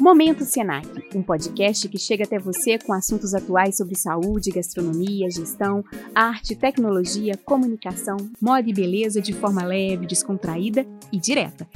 Momento 0.00 0.46
Senac, 0.46 0.88
um 1.14 1.22
podcast 1.22 1.86
que 1.86 1.98
chega 1.98 2.24
até 2.24 2.38
você 2.38 2.78
com 2.78 2.90
assuntos 2.94 3.34
atuais 3.34 3.76
sobre 3.76 3.94
saúde, 3.94 4.50
gastronomia, 4.50 5.30
gestão, 5.30 5.84
arte, 6.14 6.56
tecnologia, 6.56 7.36
comunicação, 7.44 8.16
moda 8.40 8.66
e 8.66 8.72
beleza 8.72 9.20
de 9.20 9.34
forma 9.34 9.62
leve, 9.62 10.06
descontraída 10.06 10.86
e 11.12 11.18
direta. 11.18 11.68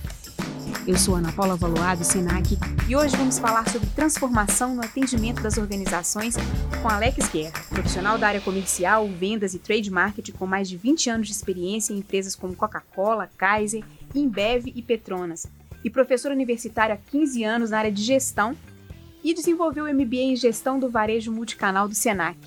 Eu 0.86 0.96
sou 0.96 1.16
Ana 1.16 1.32
Paula 1.32 1.54
Valoado, 1.54 2.02
Senac, 2.02 2.56
e 2.88 2.96
hoje 2.96 3.14
vamos 3.14 3.38
falar 3.38 3.68
sobre 3.68 3.90
transformação 3.90 4.74
no 4.74 4.82
atendimento 4.82 5.42
das 5.42 5.58
organizações 5.58 6.34
com 6.80 6.88
Alex 6.88 7.28
Guerra, 7.28 7.62
profissional 7.68 8.16
da 8.16 8.28
área 8.28 8.40
comercial, 8.40 9.06
vendas 9.06 9.52
e 9.52 9.58
trade 9.58 9.90
marketing 9.90 10.32
com 10.32 10.46
mais 10.46 10.66
de 10.66 10.78
20 10.78 11.10
anos 11.10 11.26
de 11.26 11.34
experiência 11.34 11.92
em 11.92 11.98
empresas 11.98 12.34
como 12.34 12.56
Coca-Cola, 12.56 13.28
Kaiser, 13.36 13.84
Embev 14.14 14.72
e 14.74 14.80
Petronas 14.80 15.46
e 15.84 15.90
professor 15.90 16.32
universitário 16.32 16.94
há 16.94 16.98
15 17.10 17.44
anos 17.44 17.70
na 17.70 17.78
área 17.78 17.92
de 17.92 18.02
gestão 18.02 18.56
e 19.22 19.34
desenvolveu 19.34 19.84
o 19.84 19.94
MBA 19.94 20.16
em 20.16 20.36
gestão 20.36 20.78
do 20.80 20.90
varejo 20.90 21.30
multicanal 21.30 21.86
do 21.86 21.94
Senac. 21.94 22.38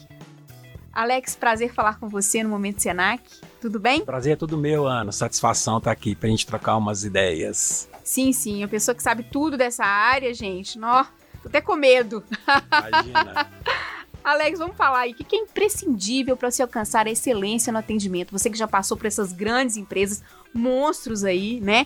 Alex, 0.91 1.35
prazer 1.35 1.71
falar 1.71 1.99
com 1.99 2.09
você 2.09 2.41
no 2.41 2.49
Momento 2.49 2.81
Senac. 2.81 3.21
Tudo 3.61 3.80
bem? 3.80 4.03
Prazer 4.03 4.34
é 4.34 4.35
tudo 4.35 4.58
meu, 4.58 4.88
Ana. 4.88 5.11
Satisfação 5.11 5.77
estar 5.77 5.91
aqui 5.91 6.16
para 6.16 6.27
a 6.27 6.31
gente 6.31 6.47
trocar 6.47 6.75
umas 6.75 7.03
ideias. 7.03 7.88
Sim, 8.03 8.34
sim. 8.34 8.63
A 8.63 8.67
pessoa 8.67 8.95
que 8.95 9.03
sabe 9.03 9.21
tudo 9.23 9.55
dessa 9.55 9.85
área, 9.85 10.33
gente. 10.33 10.80
Nó, 10.80 11.03
tô 11.44 11.49
até 11.49 11.61
com 11.61 11.75
medo. 11.75 12.23
Imagina. 12.72 13.47
Alex, 14.23 14.58
vamos 14.58 14.75
falar 14.75 15.02
aí. 15.02 15.11
O 15.11 15.16
que 15.16 15.35
é 15.35 15.39
imprescindível 15.39 16.35
para 16.35 16.49
se 16.49 16.63
alcançar 16.63 17.05
a 17.05 17.11
excelência 17.11 17.72
no 17.72 17.77
atendimento? 17.77 18.31
Você 18.31 18.49
que 18.49 18.58
já 18.58 18.67
passou 18.67 18.97
por 18.97 19.05
essas 19.05 19.31
grandes 19.31 19.77
empresas, 19.77 20.23
monstros 20.53 21.23
aí, 21.23 21.61
né? 21.61 21.85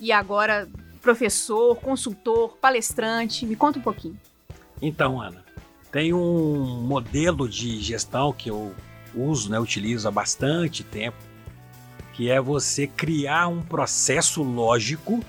e 0.00 0.12
agora 0.12 0.68
professor, 1.08 1.74
consultor, 1.76 2.58
palestrante. 2.60 3.46
Me 3.46 3.56
conta 3.56 3.78
um 3.78 3.82
pouquinho. 3.82 4.20
Então, 4.82 5.18
Ana, 5.18 5.42
tem 5.90 6.12
um 6.12 6.82
modelo 6.82 7.48
de 7.48 7.80
gestão 7.80 8.30
que 8.30 8.50
eu 8.50 8.74
uso, 9.14 9.50
né, 9.50 9.58
utilizo 9.58 10.06
há 10.06 10.10
bastante 10.10 10.84
tempo, 10.84 11.16
que 12.12 12.30
é 12.30 12.38
você 12.38 12.86
criar 12.86 13.48
um 13.48 13.62
processo 13.62 14.42
lógico 14.42 15.24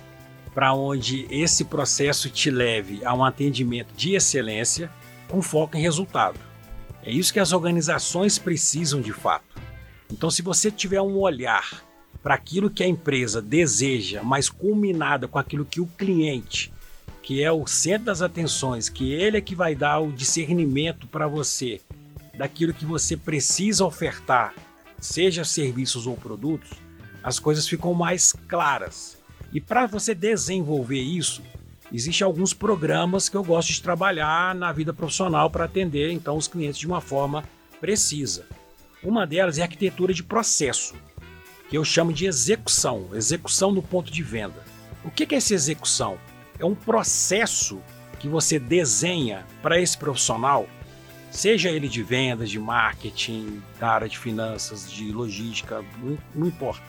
para 0.54 0.74
onde 0.74 1.26
esse 1.30 1.64
processo 1.64 2.30
te 2.30 2.52
leve 2.52 3.06
a 3.06 3.14
um 3.14 3.24
atendimento 3.24 3.94
de 3.96 4.16
excelência 4.16 4.92
com 5.30 5.42
foco 5.42 5.78
em 5.78 5.82
resultado. 5.82 6.38
É 7.02 7.10
isso 7.10 7.32
que 7.32 7.40
as 7.40 7.54
organizações 7.54 8.38
precisam 8.38 9.00
de 9.00 9.14
fato. 9.14 9.56
Então, 10.12 10.30
se 10.30 10.42
você 10.42 10.70
tiver 10.70 11.02
um 11.02 11.18
olhar 11.18 11.86
para 12.22 12.36
aquilo 12.36 12.70
que 12.70 12.84
a 12.84 12.88
empresa 12.88 13.42
deseja, 13.42 14.22
mas 14.24 14.50
culminada 14.50 15.28
com 15.28 15.40
aquilo 15.40 15.66
que 15.66 15.80
o 15.80 15.88
cliente, 15.88 16.72
que 17.22 17.44
é 17.44 17.52
o 17.52 17.66
centro 17.66 18.06
das 18.06 18.22
atenções, 18.22 18.90
que 18.90 19.12
ele 19.14 19.38
é 19.38 19.42
que 19.42 19.56
vai 19.56 19.76
dar 19.76 20.00
o 20.00 20.12
discernimento 20.12 21.08
para 21.08 21.28
você 21.28 21.82
daquilo 22.38 22.74
que 22.74 22.86
você 22.86 23.16
precisa 23.16 23.86
ofertar, 23.86 24.54
seja 25.00 25.44
serviços 25.44 26.08
ou 26.08 26.16
produtos, 26.16 26.72
as 27.24 27.40
coisas 27.40 27.68
ficam 27.68 27.94
mais 27.94 28.34
claras. 28.48 29.18
E 29.52 29.60
para 29.60 29.86
você 29.88 30.14
desenvolver 30.14 31.02
isso, 31.02 31.42
existem 31.92 32.26
alguns 32.26 32.54
programas 32.54 33.28
que 33.28 33.36
eu 33.36 33.44
gosto 33.44 33.74
de 33.74 33.82
trabalhar 33.82 34.56
na 34.56 34.72
vida 34.72 34.94
profissional 34.94 35.50
para 35.50 35.66
atender 35.66 36.12
então 36.12 36.38
os 36.38 36.48
clientes 36.48 36.80
de 36.80 36.88
uma 36.88 37.02
forma 37.02 37.44
precisa. 37.80 38.46
Uma 39.04 39.26
delas 39.26 39.58
é 39.58 39.62
a 39.62 39.66
arquitetura 39.66 40.14
de 40.14 40.24
processo 40.24 40.94
que 41.70 41.78
eu 41.78 41.86
chamo 41.86 42.12
de 42.12 42.26
execução, 42.26 43.10
execução 43.14 43.72
no 43.72 43.82
ponto 43.82 44.12
de 44.12 44.24
venda. 44.24 44.64
O 45.06 45.12
que 45.12 45.24
é 45.34 45.38
essa 45.38 45.54
execução? 45.54 46.18
É 46.58 46.66
um 46.66 46.74
processo 46.74 47.80
que 48.20 48.28
você 48.28 48.60
desenha 48.60 49.46
para 49.62 49.80
esse 49.80 49.98
profissional, 49.98 50.68
seja 51.32 51.70
ele 51.70 51.88
de 51.88 52.02
vendas, 52.02 52.50
de 52.50 52.60
marketing, 52.60 53.62
da 53.80 53.90
área 53.90 54.10
de 54.10 54.18
finanças, 54.18 54.92
de 54.92 55.12
logística, 55.12 55.86
não, 56.36 56.48
importa. 56.48 56.84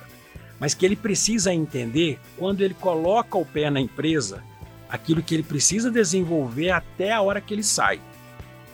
Mas 0.59 0.75
que 0.75 0.85
ele 0.85 0.97
precisa 0.97 1.53
entender 1.53 2.19
quando 2.37 2.63
ele 2.63 2.75
coloca 2.75 3.37
o 3.39 3.45
pé 3.45 3.71
na 3.71 3.81
empresa, 3.81 4.43
aquilo 4.89 5.23
que 5.23 5.35
ele 5.35 5.43
precisa 5.43 5.91
desenvolver 5.91 6.71
até 6.71 7.13
a 7.13 7.21
hora 7.21 7.41
que 7.41 7.55
ele 7.55 7.63
sai. 7.63 8.01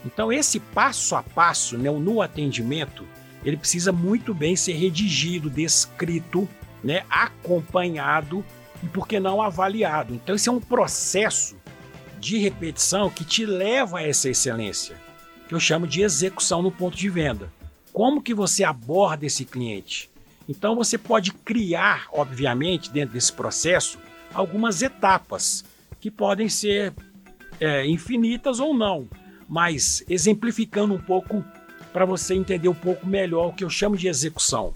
Então, 0.04 0.32
esse 0.32 0.60
passo 0.60 1.16
a 1.16 1.22
passo 1.22 1.76
né, 1.76 1.90
no 1.90 2.22
atendimento 2.22 3.04
ele 3.46 3.56
precisa 3.56 3.92
muito 3.92 4.34
bem 4.34 4.56
ser 4.56 4.72
redigido, 4.72 5.48
descrito, 5.48 6.48
né, 6.82 7.04
acompanhado 7.08 8.44
e, 8.82 8.88
por 8.88 9.06
que 9.06 9.20
não, 9.20 9.40
avaliado. 9.40 10.12
Então, 10.12 10.34
esse 10.34 10.48
é 10.48 10.52
um 10.52 10.60
processo 10.60 11.56
de 12.18 12.38
repetição 12.38 13.08
que 13.08 13.24
te 13.24 13.46
leva 13.46 13.98
a 13.98 14.02
essa 14.02 14.28
excelência, 14.28 14.96
que 15.48 15.54
eu 15.54 15.60
chamo 15.60 15.86
de 15.86 16.02
execução 16.02 16.60
no 16.60 16.72
ponto 16.72 16.96
de 16.96 17.08
venda. 17.08 17.52
Como 17.92 18.20
que 18.20 18.34
você 18.34 18.64
aborda 18.64 19.24
esse 19.24 19.44
cliente? 19.44 20.10
Então, 20.48 20.74
você 20.74 20.98
pode 20.98 21.32
criar, 21.32 22.08
obviamente, 22.12 22.90
dentro 22.90 23.14
desse 23.14 23.32
processo, 23.32 23.96
algumas 24.34 24.82
etapas 24.82 25.64
que 26.00 26.10
podem 26.10 26.48
ser 26.48 26.92
é, 27.60 27.86
infinitas 27.86 28.58
ou 28.58 28.74
não, 28.74 29.08
mas 29.48 30.04
exemplificando 30.08 30.94
um 30.94 31.00
pouco 31.00 31.44
para 31.96 32.04
você 32.04 32.34
entender 32.34 32.68
um 32.68 32.74
pouco 32.74 33.06
melhor 33.06 33.46
o 33.46 33.52
que 33.54 33.64
eu 33.64 33.70
chamo 33.70 33.96
de 33.96 34.06
execução. 34.06 34.74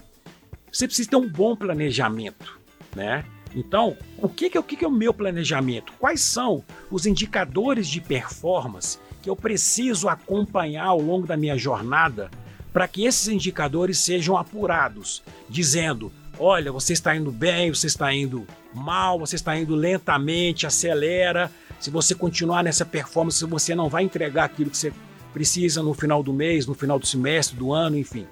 Você 0.73 0.87
precisa 0.87 1.11
ter 1.11 1.17
um 1.17 1.29
bom 1.29 1.55
planejamento, 1.55 2.59
né? 2.95 3.23
Então, 3.53 3.95
o 4.17 4.27
que, 4.27 4.49
que, 4.49 4.57
o 4.57 4.63
que, 4.63 4.75
que 4.75 4.83
é 4.83 4.87
o 4.87 4.91
meu 4.91 5.13
planejamento? 5.13 5.93
Quais 5.99 6.19
são 6.21 6.63
os 6.89 7.05
indicadores 7.05 7.87
de 7.87 8.01
performance 8.01 8.97
que 9.21 9.29
eu 9.29 9.35
preciso 9.35 10.09
acompanhar 10.09 10.85
ao 10.85 10.99
longo 10.99 11.27
da 11.27 11.37
minha 11.37 11.55
jornada 11.55 12.31
para 12.73 12.87
que 12.87 13.05
esses 13.05 13.27
indicadores 13.27 13.99
sejam 13.99 14.35
apurados, 14.35 15.21
dizendo: 15.47 16.11
olha, 16.39 16.71
você 16.71 16.93
está 16.93 17.15
indo 17.15 17.31
bem, 17.31 17.71
você 17.71 17.85
está 17.85 18.11
indo 18.11 18.47
mal, 18.73 19.19
você 19.19 19.35
está 19.35 19.55
indo 19.55 19.75
lentamente, 19.75 20.65
acelera. 20.65 21.51
Se 21.79 21.91
você 21.91 22.15
continuar 22.15 22.63
nessa 22.63 22.83
performance, 22.83 23.45
você 23.45 23.75
não 23.75 23.89
vai 23.89 24.05
entregar 24.05 24.45
aquilo 24.45 24.71
que 24.71 24.77
você 24.77 24.91
precisa 25.33 25.81
no 25.81 25.93
final 25.93 26.21
do 26.21 26.33
mês, 26.33 26.65
no 26.65 26.73
final 26.73 26.99
do 26.99 27.05
semestre, 27.05 27.57
do 27.57 27.73
ano, 27.73 27.97
enfim. 27.97 28.27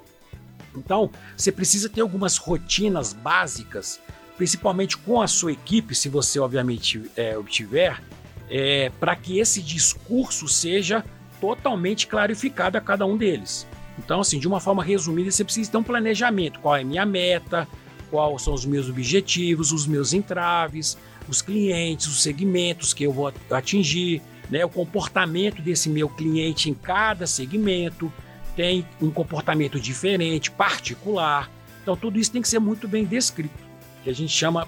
Então, 0.76 1.10
você 1.36 1.52
precisa 1.52 1.90
ter 1.90 2.02
algumas 2.02 2.38
rotinas 2.38 3.14
básicas, 3.14 4.00
principalmente 4.38 4.98
com 4.98 5.22
a 5.22 5.28
sua 5.28 5.52
equipe, 5.52 5.96
se 5.96 6.09
você 6.09 6.40
obviamente 6.40 7.02
é, 7.16 7.38
obtiver, 7.38 8.02
é, 8.50 8.92
para 9.00 9.16
que 9.16 9.40
esse 9.40 9.62
discurso 9.62 10.48
seja 10.48 11.04
totalmente 11.40 12.08
clarificado 12.08 12.78
a 12.78 12.82
cada 12.82 13.06
um 13.06 13.18
deles. 13.18 13.66
Então, 13.98 14.22
assim, 14.22 14.40
de 14.40 14.48
uma 14.48 14.59
forma 14.59 14.84
resumida, 14.84 15.30
você 15.30 15.44
precisa 15.44 15.72
ter 15.72 15.78
um 15.78 15.84
planejamento. 15.84 16.59
Qual 16.59 16.76
é 16.76 16.82
a 16.82 16.86
minha 16.86 17.06
meta? 17.06 17.68
Quais 18.09 18.42
são 18.42 18.54
os 18.54 18.66
meus 18.66 18.90
objetivos, 18.90 19.72
os 19.72 19.86
meus 19.86 20.14
entraves, 20.14 20.98
os 21.28 21.42
clientes, 21.42 22.08
os 22.08 22.24
segmentos 22.24 22.94
que 22.94 23.04
eu 23.04 23.12
vou 23.12 23.32
atingir, 23.52 24.22
né, 24.50 24.66
o 24.66 24.70
comportamento 24.70 25.62
desse 25.62 25.90
meu 25.90 26.10
cliente 26.10 26.70
em 26.70 26.74
cada 26.74 27.28
segmento 27.28 28.12
tem 28.56 28.86
um 29.02 29.12
comportamento 29.12 29.80
diferente, 29.80 30.52
particular. 30.52 31.50
Então 31.82 31.96
tudo 31.96 32.20
isso 32.20 32.32
tem 32.32 32.42
que 32.42 32.50
ser 32.50 32.59
muito 32.59 32.88
bem 32.88 33.06
descrito, 33.06 33.54
que 34.04 34.09
a 34.09 34.14
gente 34.14 34.32
chama, 34.32 34.68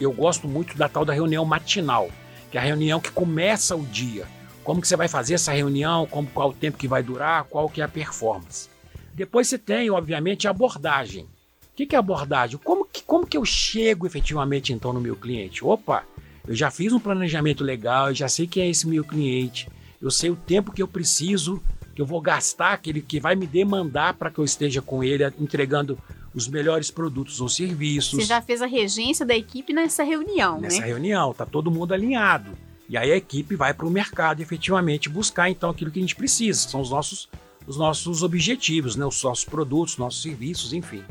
eu 0.00 0.12
gosto 0.12 0.48
muito 0.48 0.76
da 0.76 0.88
tal 0.88 1.04
da 1.04 1.12
reunião 1.12 1.44
matinal, 1.44 2.10
que 2.50 2.58
é 2.58 2.60
a 2.60 2.64
reunião 2.64 3.00
que 3.00 3.10
começa 3.10 3.76
o 3.76 3.86
dia. 3.86 4.26
Como 4.64 4.80
que 4.80 4.88
você 4.88 4.96
vai 4.96 5.08
fazer 5.08 5.34
essa 5.34 5.52
reunião, 5.52 6.06
como, 6.06 6.28
qual 6.28 6.50
o 6.50 6.54
tempo 6.54 6.76
que 6.76 6.86
vai 6.86 7.02
durar, 7.02 7.44
qual 7.44 7.68
que 7.68 7.80
é 7.80 7.84
a 7.84 7.88
performance. 7.88 8.68
Depois 9.14 9.48
você 9.48 9.58
tem, 9.58 9.90
obviamente, 9.90 10.46
a 10.46 10.50
abordagem. 10.50 11.24
O 11.24 11.28
que, 11.74 11.86
que 11.86 11.96
é 11.96 11.98
abordagem? 11.98 12.58
Como 12.62 12.84
que, 12.84 13.02
como 13.02 13.26
que 13.26 13.36
eu 13.36 13.44
chego 13.44 14.06
efetivamente 14.06 14.72
então 14.72 14.92
no 14.92 15.00
meu 15.00 15.16
cliente? 15.16 15.64
Opa, 15.64 16.04
eu 16.50 16.56
já 16.56 16.68
fiz 16.68 16.92
um 16.92 16.98
planejamento 16.98 17.62
legal, 17.62 18.08
eu 18.08 18.14
já 18.16 18.28
sei 18.28 18.44
quem 18.44 18.64
é 18.64 18.68
esse 18.68 18.84
meu 18.88 19.04
cliente, 19.04 19.68
eu 20.02 20.10
sei 20.10 20.30
o 20.30 20.34
tempo 20.34 20.72
que 20.72 20.82
eu 20.82 20.88
preciso, 20.88 21.62
que 21.94 22.02
eu 22.02 22.06
vou 22.06 22.20
gastar, 22.20 22.76
que 22.78 22.90
ele 22.90 23.00
que 23.00 23.20
vai 23.20 23.36
me 23.36 23.46
demandar 23.46 24.14
para 24.14 24.32
que 24.32 24.40
eu 24.40 24.44
esteja 24.44 24.82
com 24.82 25.04
ele 25.04 25.24
entregando 25.38 25.96
os 26.34 26.48
melhores 26.48 26.90
produtos 26.90 27.40
ou 27.40 27.48
serviços. 27.48 28.18
Você 28.18 28.24
já 28.24 28.42
fez 28.42 28.60
a 28.60 28.66
regência 28.66 29.24
da 29.24 29.36
equipe 29.36 29.72
nessa 29.72 30.02
reunião, 30.02 30.60
nessa 30.60 30.80
né? 30.80 30.88
reunião, 30.88 31.32
tá 31.32 31.46
todo 31.46 31.70
mundo 31.70 31.94
alinhado. 31.94 32.50
E 32.88 32.96
aí 32.96 33.12
a 33.12 33.16
equipe 33.16 33.54
vai 33.54 33.72
para 33.72 33.86
o 33.86 33.90
mercado 33.90 34.42
efetivamente 34.42 35.08
buscar 35.08 35.48
então 35.48 35.70
aquilo 35.70 35.92
que 35.92 36.00
a 36.00 36.02
gente 36.02 36.16
precisa, 36.16 36.68
são 36.68 36.80
os 36.80 36.90
nossos 36.90 37.28
os 37.64 37.76
nossos 37.76 38.24
objetivos, 38.24 38.96
né? 38.96 39.06
os 39.06 39.22
nossos 39.22 39.44
produtos, 39.44 39.98
nossos 39.98 40.20
serviços, 40.20 40.72
enfim. 40.72 41.04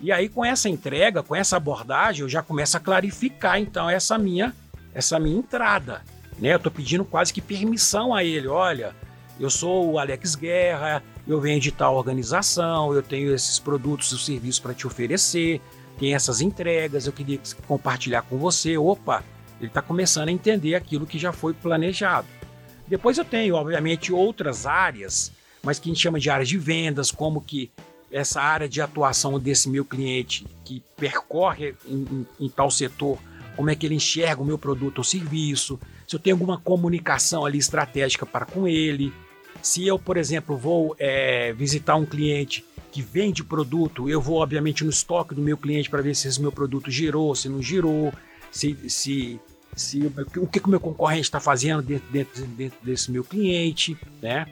E 0.00 0.12
aí 0.12 0.28
com 0.28 0.44
essa 0.44 0.68
entrega, 0.68 1.20
com 1.20 1.34
essa 1.34 1.56
abordagem, 1.56 2.22
eu 2.22 2.28
já 2.28 2.44
começo 2.44 2.76
a 2.76 2.80
clarificar 2.80 3.58
então 3.58 3.90
essa 3.90 4.16
minha 4.16 4.54
essa 4.98 5.16
minha 5.20 5.38
entrada. 5.38 6.02
Né? 6.40 6.52
Eu 6.52 6.56
estou 6.56 6.72
pedindo 6.72 7.04
quase 7.04 7.32
que 7.32 7.40
permissão 7.40 8.12
a 8.12 8.24
ele. 8.24 8.48
Olha, 8.48 8.96
eu 9.38 9.48
sou 9.48 9.92
o 9.92 9.98
Alex 9.98 10.34
Guerra, 10.34 11.04
eu 11.26 11.40
venho 11.40 11.60
de 11.60 11.70
tal 11.70 11.94
organização, 11.94 12.92
eu 12.92 13.02
tenho 13.02 13.32
esses 13.32 13.60
produtos 13.60 14.10
e 14.10 14.18
serviços 14.18 14.58
para 14.58 14.74
te 14.74 14.88
oferecer, 14.88 15.60
tem 16.00 16.16
essas 16.16 16.40
entregas, 16.40 17.06
eu 17.06 17.12
queria 17.12 17.38
compartilhar 17.68 18.22
com 18.22 18.38
você. 18.38 18.76
Opa, 18.76 19.22
Ele 19.60 19.68
está 19.68 19.80
começando 19.80 20.30
a 20.30 20.32
entender 20.32 20.74
aquilo 20.74 21.06
que 21.06 21.18
já 21.18 21.32
foi 21.32 21.54
planejado. 21.54 22.26
Depois 22.88 23.18
eu 23.18 23.24
tenho, 23.24 23.54
obviamente, 23.54 24.12
outras 24.12 24.66
áreas, 24.66 25.30
mas 25.62 25.78
que 25.78 25.88
a 25.88 25.92
gente 25.92 26.02
chama 26.02 26.18
de 26.18 26.28
áreas 26.28 26.48
de 26.48 26.58
vendas, 26.58 27.12
como 27.12 27.40
que 27.40 27.70
essa 28.10 28.40
área 28.40 28.68
de 28.68 28.80
atuação 28.80 29.38
desse 29.38 29.68
meu 29.68 29.84
cliente 29.84 30.44
que 30.64 30.82
percorre 30.96 31.76
em, 31.86 32.26
em, 32.40 32.46
em 32.46 32.48
tal 32.48 32.68
setor, 32.68 33.18
como 33.58 33.70
é 33.70 33.74
que 33.74 33.84
ele 33.84 33.96
enxerga 33.96 34.40
o 34.40 34.44
meu 34.44 34.56
produto 34.56 34.98
ou 34.98 35.04
serviço, 35.04 35.80
se 36.06 36.14
eu 36.14 36.20
tenho 36.20 36.36
alguma 36.36 36.58
comunicação 36.58 37.44
ali 37.44 37.58
estratégica 37.58 38.24
para 38.24 38.46
com 38.46 38.68
ele, 38.68 39.12
se 39.60 39.84
eu, 39.84 39.98
por 39.98 40.16
exemplo, 40.16 40.56
vou 40.56 40.94
é, 40.96 41.52
visitar 41.54 41.96
um 41.96 42.06
cliente 42.06 42.64
que 42.92 43.02
vende 43.02 43.42
produto, 43.42 44.08
eu 44.08 44.20
vou, 44.20 44.36
obviamente, 44.36 44.84
no 44.84 44.90
estoque 44.90 45.34
do 45.34 45.42
meu 45.42 45.56
cliente 45.56 45.90
para 45.90 46.00
ver 46.00 46.14
se 46.14 46.28
esse 46.28 46.40
meu 46.40 46.52
produto 46.52 46.88
girou, 46.88 47.34
se 47.34 47.48
não 47.48 47.60
girou, 47.60 48.14
se, 48.52 48.78
se, 48.88 49.40
se 49.74 50.12
o 50.36 50.46
que, 50.46 50.60
que 50.60 50.66
o 50.68 50.70
meu 50.70 50.78
concorrente 50.78 51.22
está 51.22 51.40
fazendo 51.40 51.82
dentro, 51.82 52.06
dentro, 52.12 52.46
dentro 52.46 52.78
desse 52.80 53.10
meu 53.10 53.24
cliente, 53.24 53.98
né? 54.22 54.46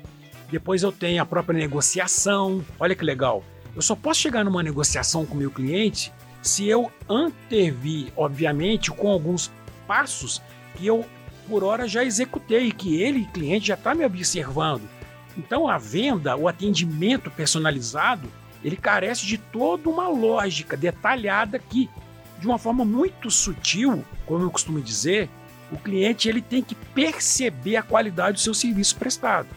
Depois 0.51 0.83
eu 0.83 0.91
tenho 0.91 1.23
a 1.23 1.27
própria 1.27 1.57
negociação. 1.57 2.61
Olha 2.77 2.97
que 2.97 3.05
legal. 3.05 3.45
Eu 3.77 3.83
só 3.83 3.95
posso 3.95 4.19
chegar 4.19 4.45
numa 4.45 4.65
negociação 4.65 5.25
com 5.25 5.37
o 5.37 5.39
meu 5.39 5.51
cliente 5.53 6.13
se 6.47 6.67
eu 6.69 6.91
antevi, 7.09 8.13
obviamente, 8.17 8.91
com 8.91 9.11
alguns 9.11 9.51
passos 9.87 10.41
que 10.75 10.87
eu, 10.87 11.05
por 11.49 11.65
hora, 11.65 11.89
já 11.89 12.05
executei, 12.05 12.71
que 12.73 13.01
ele, 13.01 13.27
cliente, 13.27 13.69
já 13.69 13.75
está 13.75 13.95
me 13.95 14.05
observando. 14.05 14.89
Então 15.37 15.69
a 15.69 15.77
venda, 15.79 16.37
o 16.37 16.49
atendimento 16.49 17.31
personalizado, 17.31 18.29
ele 18.65 18.77
carece 18.77 19.27
de 19.27 19.39
toda 19.39 19.89
uma 19.89 20.09
lógica 20.09 20.77
detalhada 20.77 21.59
que, 21.59 21.91
de 22.39 22.47
uma 22.47 22.59
forma 22.59 22.85
muito 22.85 23.31
sutil, 23.31 24.05
como 24.25 24.45
eu 24.45 24.51
costumo 24.51 24.81
dizer, 24.81 25.29
o 25.71 25.77
cliente 25.77 26.29
ele 26.29 26.41
tem 26.41 26.63
que 26.63 26.75
perceber 26.75 27.77
a 27.77 27.83
qualidade 27.83 28.35
do 28.35 28.41
seu 28.41 28.55
serviço 28.55 28.97
prestado. 28.97 29.49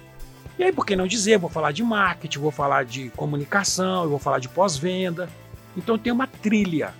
E 0.58 0.64
aí, 0.64 0.74
por 0.74 0.86
que 0.86 0.96
não 0.96 1.08
dizer? 1.08 1.38
Vou 1.38 1.50
falar 1.50 1.72
de 1.72 1.82
marketing, 1.82 2.40
vou 2.40 2.52
falar 2.52 2.84
de 2.84 3.10
comunicação, 3.12 4.10
vou 4.10 4.20
falar 4.20 4.40
de 4.40 4.50
pós-venda. 4.50 5.30
Então 5.80 5.98
tem 5.98 6.12
uma 6.12 6.28
trilha, 6.28 6.94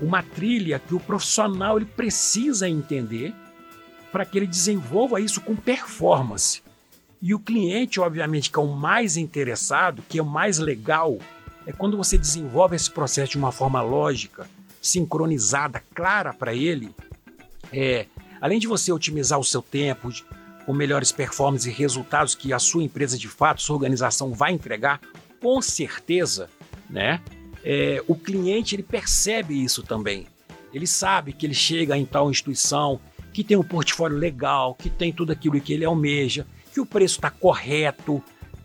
uma 0.00 0.22
trilha 0.22 0.78
que 0.78 0.94
o 0.94 1.00
profissional 1.00 1.76
ele 1.76 1.84
precisa 1.84 2.66
entender 2.66 3.34
para 4.10 4.24
que 4.24 4.38
ele 4.38 4.46
desenvolva 4.46 5.20
isso 5.20 5.40
com 5.42 5.54
performance. 5.54 6.62
E 7.20 7.34
o 7.34 7.38
cliente, 7.38 8.00
obviamente, 8.00 8.50
que 8.50 8.58
é 8.58 8.62
o 8.62 8.74
mais 8.74 9.18
interessado, 9.18 10.02
que 10.08 10.18
é 10.18 10.22
o 10.22 10.26
mais 10.26 10.58
legal, 10.58 11.18
é 11.66 11.72
quando 11.72 11.96
você 11.96 12.16
desenvolve 12.16 12.74
esse 12.74 12.90
processo 12.90 13.32
de 13.32 13.38
uma 13.38 13.52
forma 13.52 13.82
lógica, 13.82 14.48
sincronizada, 14.80 15.82
clara 15.94 16.32
para 16.32 16.54
ele. 16.54 16.90
É, 17.70 18.06
além 18.40 18.58
de 18.58 18.66
você 18.66 18.90
otimizar 18.90 19.38
o 19.38 19.44
seu 19.44 19.60
tempo, 19.60 20.10
com 20.64 20.72
melhores 20.72 21.12
performances 21.12 21.66
e 21.66 21.70
resultados 21.70 22.34
que 22.34 22.50
a 22.50 22.58
sua 22.58 22.82
empresa 22.82 23.18
de 23.18 23.28
fato, 23.28 23.60
sua 23.60 23.76
organização 23.76 24.32
vai 24.32 24.52
entregar, 24.52 25.00
com 25.40 25.60
certeza, 25.60 26.48
né? 26.88 27.20
É, 27.64 28.02
o 28.08 28.14
cliente 28.14 28.74
ele 28.74 28.82
percebe 28.82 29.62
isso 29.62 29.82
também. 29.82 30.26
Ele 30.72 30.86
sabe 30.86 31.32
que 31.32 31.46
ele 31.46 31.54
chega 31.54 31.96
em 31.96 32.04
tal 32.04 32.30
instituição 32.30 33.00
que 33.32 33.42
tem 33.44 33.56
um 33.56 33.62
portfólio 33.62 34.16
legal, 34.16 34.74
que 34.74 34.90
tem 34.90 35.12
tudo 35.12 35.32
aquilo 35.32 35.60
que 35.60 35.72
ele 35.72 35.84
almeja, 35.84 36.46
que 36.72 36.80
o 36.80 36.86
preço 36.86 37.16
está 37.16 37.30
correto, 37.30 38.22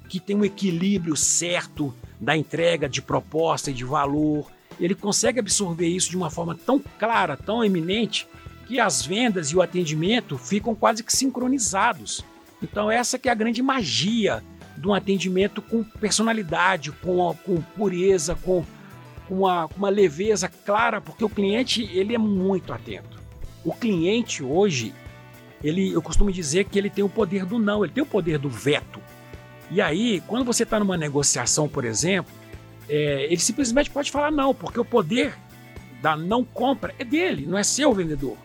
que 0.09 0.19
tem 0.19 0.35
um 0.35 0.45
equilíbrio 0.45 1.15
certo 1.15 1.93
da 2.19 2.35
entrega 2.35 2.89
de 2.89 3.01
proposta 3.01 3.71
e 3.71 3.73
de 3.73 3.83
valor. 3.83 4.51
Ele 4.79 4.95
consegue 4.95 5.39
absorver 5.39 5.87
isso 5.87 6.09
de 6.09 6.17
uma 6.17 6.29
forma 6.29 6.55
tão 6.55 6.79
clara, 6.99 7.37
tão 7.37 7.63
eminente, 7.63 8.27
que 8.67 8.79
as 8.79 9.05
vendas 9.05 9.49
e 9.49 9.55
o 9.55 9.61
atendimento 9.61 10.37
ficam 10.37 10.75
quase 10.75 11.03
que 11.03 11.15
sincronizados. 11.15 12.23
Então 12.61 12.91
essa 12.91 13.17
que 13.17 13.29
é 13.29 13.31
a 13.31 13.35
grande 13.35 13.61
magia 13.61 14.43
de 14.77 14.87
um 14.87 14.93
atendimento 14.93 15.61
com 15.61 15.83
personalidade, 15.83 16.91
com, 16.91 17.33
com 17.45 17.61
pureza, 17.61 18.35
com, 18.35 18.63
com 18.63 18.76
uma, 19.29 19.65
uma 19.77 19.89
leveza 19.89 20.47
clara, 20.47 21.01
porque 21.01 21.23
o 21.23 21.29
cliente 21.29 21.83
ele 21.93 22.15
é 22.15 22.17
muito 22.17 22.73
atento. 22.73 23.17
O 23.63 23.73
cliente 23.73 24.43
hoje 24.43 24.93
ele, 25.63 25.91
eu 25.91 26.01
costumo 26.01 26.31
dizer 26.31 26.65
que 26.65 26.77
ele 26.77 26.89
tem 26.89 27.03
o 27.03 27.09
poder 27.09 27.45
do 27.45 27.57
não, 27.57 27.83
ele 27.83 27.93
tem 27.93 28.03
o 28.03 28.07
poder 28.07 28.37
do 28.37 28.49
veto. 28.49 29.01
E 29.69 29.81
aí, 29.81 30.21
quando 30.27 30.45
você 30.45 30.63
está 30.63 30.79
numa 30.79 30.95
negociação, 30.95 31.67
por 31.67 31.83
exemplo, 31.83 32.31
é, 32.87 33.25
ele 33.25 33.39
simplesmente 33.39 33.89
pode 33.89 34.11
falar 34.11 34.31
não, 34.31 34.53
porque 34.53 34.79
o 34.79 34.85
poder 34.85 35.37
da 36.01 36.15
não 36.15 36.43
compra 36.43 36.93
é 36.97 37.03
dele, 37.03 37.45
não 37.45 37.57
é 37.57 37.63
seu 37.63 37.93
vendedor. 37.93 38.37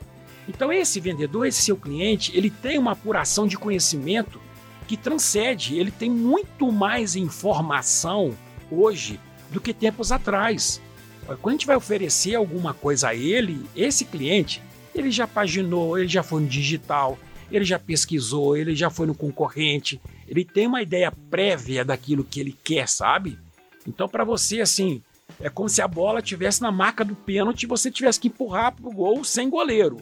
Então 0.48 0.72
esse 0.72 0.98
vendedor, 0.98 1.46
esse 1.46 1.62
seu 1.62 1.76
cliente, 1.76 2.36
ele 2.36 2.50
tem 2.50 2.78
uma 2.78 2.92
apuração 2.92 3.46
de 3.46 3.56
conhecimento 3.56 4.40
que 4.88 4.96
transcende, 4.96 5.78
ele 5.78 5.90
tem 5.90 6.10
muito 6.10 6.72
mais 6.72 7.14
informação 7.14 8.36
hoje 8.70 9.20
do 9.52 9.60
que 9.60 9.74
tempos 9.74 10.10
atrás. 10.10 10.80
Quando 11.26 11.48
a 11.48 11.52
gente 11.52 11.66
vai 11.66 11.76
oferecer 11.76 12.34
alguma 12.34 12.74
coisa 12.74 13.08
a 13.08 13.14
ele, 13.14 13.64
esse 13.76 14.04
cliente, 14.04 14.62
ele 14.94 15.10
já 15.10 15.26
paginou, 15.26 15.96
ele 15.96 16.08
já 16.08 16.22
foi 16.22 16.42
no 16.42 16.48
digital, 16.48 17.18
ele 17.50 17.64
já 17.64 17.78
pesquisou, 17.78 18.56
ele 18.56 18.74
já 18.74 18.90
foi 18.90 19.06
no 19.06 19.14
concorrente, 19.14 20.00
ele 20.26 20.44
tem 20.44 20.66
uma 20.66 20.82
ideia 20.82 21.12
prévia 21.30 21.84
daquilo 21.84 22.24
que 22.24 22.40
ele 22.40 22.58
quer, 22.64 22.88
sabe? 22.88 23.38
Então, 23.86 24.08
para 24.08 24.24
você, 24.24 24.60
assim, 24.60 25.02
é 25.40 25.48
como 25.48 25.68
se 25.68 25.80
a 25.80 25.88
bola 25.88 26.20
tivesse 26.20 26.60
na 26.60 26.72
marca 26.72 27.04
do 27.04 27.14
pênalti 27.14 27.62
e 27.62 27.66
você 27.66 27.90
tivesse 27.90 28.18
que 28.18 28.28
empurrar 28.28 28.72
para 28.72 28.88
o 28.88 28.92
gol 28.92 29.22
sem 29.24 29.48
goleiro. 29.48 29.98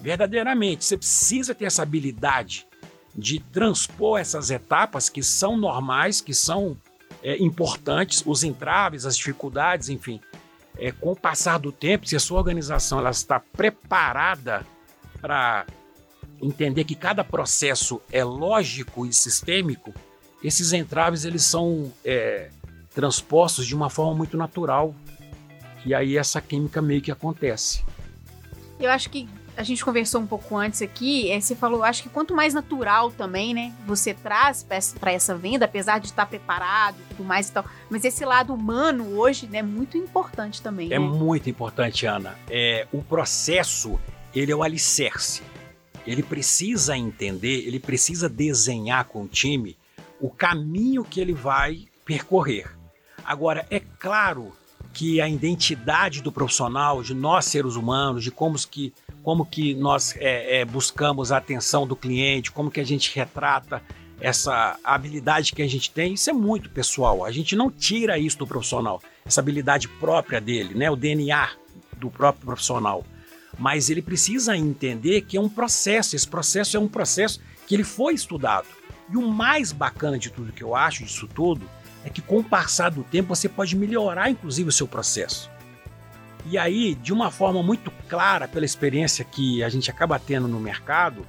Verdadeiramente, 0.00 0.84
você 0.84 0.96
precisa 0.96 1.54
ter 1.54 1.66
essa 1.66 1.82
habilidade 1.82 2.66
de 3.14 3.40
transpor 3.40 4.18
essas 4.18 4.50
etapas 4.50 5.08
que 5.08 5.22
são 5.22 5.56
normais, 5.56 6.20
que 6.20 6.32
são 6.32 6.76
é, 7.22 7.36
importantes, 7.42 8.22
os 8.24 8.42
entraves, 8.44 9.06
as 9.06 9.16
dificuldades, 9.16 9.88
enfim 9.88 10.20
é, 10.80 10.90
com 10.90 11.12
o 11.12 11.16
passar 11.16 11.58
do 11.58 11.70
tempo, 11.70 12.06
se 12.06 12.16
a 12.16 12.20
sua 12.20 12.38
organização 12.38 12.98
ela 12.98 13.10
está 13.10 13.38
preparada 13.38 14.66
para 15.20 15.66
entender 16.40 16.84
que 16.84 16.94
cada 16.94 17.22
processo 17.22 18.00
é 18.10 18.24
lógico 18.24 19.04
e 19.04 19.12
sistêmico, 19.12 19.92
esses 20.42 20.72
entraves 20.72 21.26
eles 21.26 21.42
são 21.42 21.92
é, 22.02 22.48
transpostos 22.94 23.66
de 23.66 23.74
uma 23.74 23.90
forma 23.90 24.14
muito 24.14 24.38
natural. 24.38 24.94
E 25.84 25.94
aí 25.94 26.16
essa 26.16 26.40
química 26.40 26.80
meio 26.80 27.02
que 27.02 27.10
acontece. 27.10 27.84
Eu 28.78 28.90
acho 28.90 29.10
que 29.10 29.28
a 29.60 29.62
gente 29.62 29.84
conversou 29.84 30.22
um 30.22 30.26
pouco 30.26 30.56
antes 30.56 30.80
aqui, 30.80 31.30
é, 31.30 31.38
você 31.38 31.54
falou, 31.54 31.84
acho 31.84 32.02
que 32.02 32.08
quanto 32.08 32.34
mais 32.34 32.54
natural 32.54 33.10
também, 33.10 33.52
né, 33.52 33.74
você 33.86 34.14
traz 34.14 34.66
para 34.98 35.12
essa 35.12 35.36
venda, 35.36 35.66
apesar 35.66 36.00
de 36.00 36.06
estar 36.06 36.24
preparado 36.24 36.96
e 36.98 37.14
tudo 37.14 37.24
mais 37.24 37.50
e 37.50 37.52
tal, 37.52 37.66
mas 37.90 38.02
esse 38.06 38.24
lado 38.24 38.54
humano 38.54 39.18
hoje 39.18 39.46
né, 39.46 39.58
é 39.58 39.62
muito 39.62 39.98
importante 39.98 40.62
também. 40.62 40.86
É 40.86 40.98
né? 40.98 40.98
muito 40.98 41.50
importante, 41.50 42.06
Ana. 42.06 42.38
É, 42.48 42.86
o 42.90 43.02
processo, 43.02 44.00
ele 44.34 44.50
é 44.50 44.56
o 44.56 44.62
alicerce. 44.62 45.42
Ele 46.06 46.22
precisa 46.22 46.96
entender, 46.96 47.66
ele 47.66 47.78
precisa 47.78 48.30
desenhar 48.30 49.04
com 49.04 49.24
o 49.24 49.28
time 49.28 49.76
o 50.18 50.30
caminho 50.30 51.04
que 51.04 51.20
ele 51.20 51.34
vai 51.34 51.86
percorrer. 52.06 52.66
Agora, 53.22 53.66
é 53.70 53.80
claro 53.80 54.52
que 54.92 55.20
a 55.20 55.28
identidade 55.28 56.22
do 56.22 56.32
profissional, 56.32 57.02
de 57.02 57.14
nós 57.14 57.46
seres 57.46 57.76
humanos, 57.76 58.24
de 58.24 58.30
como 58.30 58.56
que 58.58 58.92
como 59.22 59.44
que 59.44 59.74
nós 59.74 60.16
é, 60.16 60.60
é, 60.60 60.64
buscamos 60.64 61.30
a 61.30 61.36
atenção 61.36 61.86
do 61.86 61.94
cliente, 61.94 62.50
como 62.50 62.70
que 62.70 62.80
a 62.80 62.84
gente 62.84 63.14
retrata 63.14 63.82
essa 64.20 64.78
habilidade 64.84 65.52
que 65.52 65.62
a 65.62 65.68
gente 65.68 65.90
tem, 65.90 66.14
isso 66.14 66.28
é 66.28 66.32
muito 66.32 66.70
pessoal. 66.70 67.24
A 67.24 67.30
gente 67.30 67.56
não 67.56 67.70
tira 67.70 68.18
isso 68.18 68.38
do 68.38 68.46
profissional, 68.46 69.02
essa 69.24 69.40
habilidade 69.40 69.88
própria 69.88 70.40
dele, 70.40 70.74
né? 70.74 70.90
o 70.90 70.96
DNA 70.96 71.50
do 71.96 72.10
próprio 72.10 72.46
profissional. 72.46 73.04
Mas 73.58 73.90
ele 73.90 74.02
precisa 74.02 74.56
entender 74.56 75.22
que 75.22 75.36
é 75.36 75.40
um 75.40 75.48
processo, 75.48 76.14
esse 76.14 76.28
processo 76.28 76.76
é 76.76 76.80
um 76.80 76.88
processo 76.88 77.40
que 77.66 77.74
ele 77.74 77.84
foi 77.84 78.14
estudado. 78.14 78.66
E 79.10 79.16
o 79.16 79.26
mais 79.26 79.72
bacana 79.72 80.18
de 80.18 80.30
tudo 80.30 80.52
que 80.52 80.62
eu 80.62 80.74
acho 80.74 81.04
disso 81.04 81.28
tudo 81.34 81.68
é 82.04 82.10
que 82.10 82.20
com 82.20 82.38
o 82.38 82.44
passar 82.44 82.90
do 82.90 83.02
tempo 83.02 83.34
você 83.34 83.48
pode 83.48 83.76
melhorar 83.76 84.30
inclusive 84.30 84.68
o 84.68 84.72
seu 84.72 84.88
processo. 84.88 85.50
E 86.46 86.56
aí, 86.56 86.94
de 86.94 87.12
uma 87.12 87.30
forma 87.30 87.62
muito 87.62 87.90
clara, 88.08 88.48
pela 88.48 88.64
experiência 88.64 89.24
que 89.24 89.62
a 89.62 89.68
gente 89.68 89.90
acaba 89.90 90.18
tendo 90.18 90.48
no 90.48 90.58
mercado, 90.58 91.26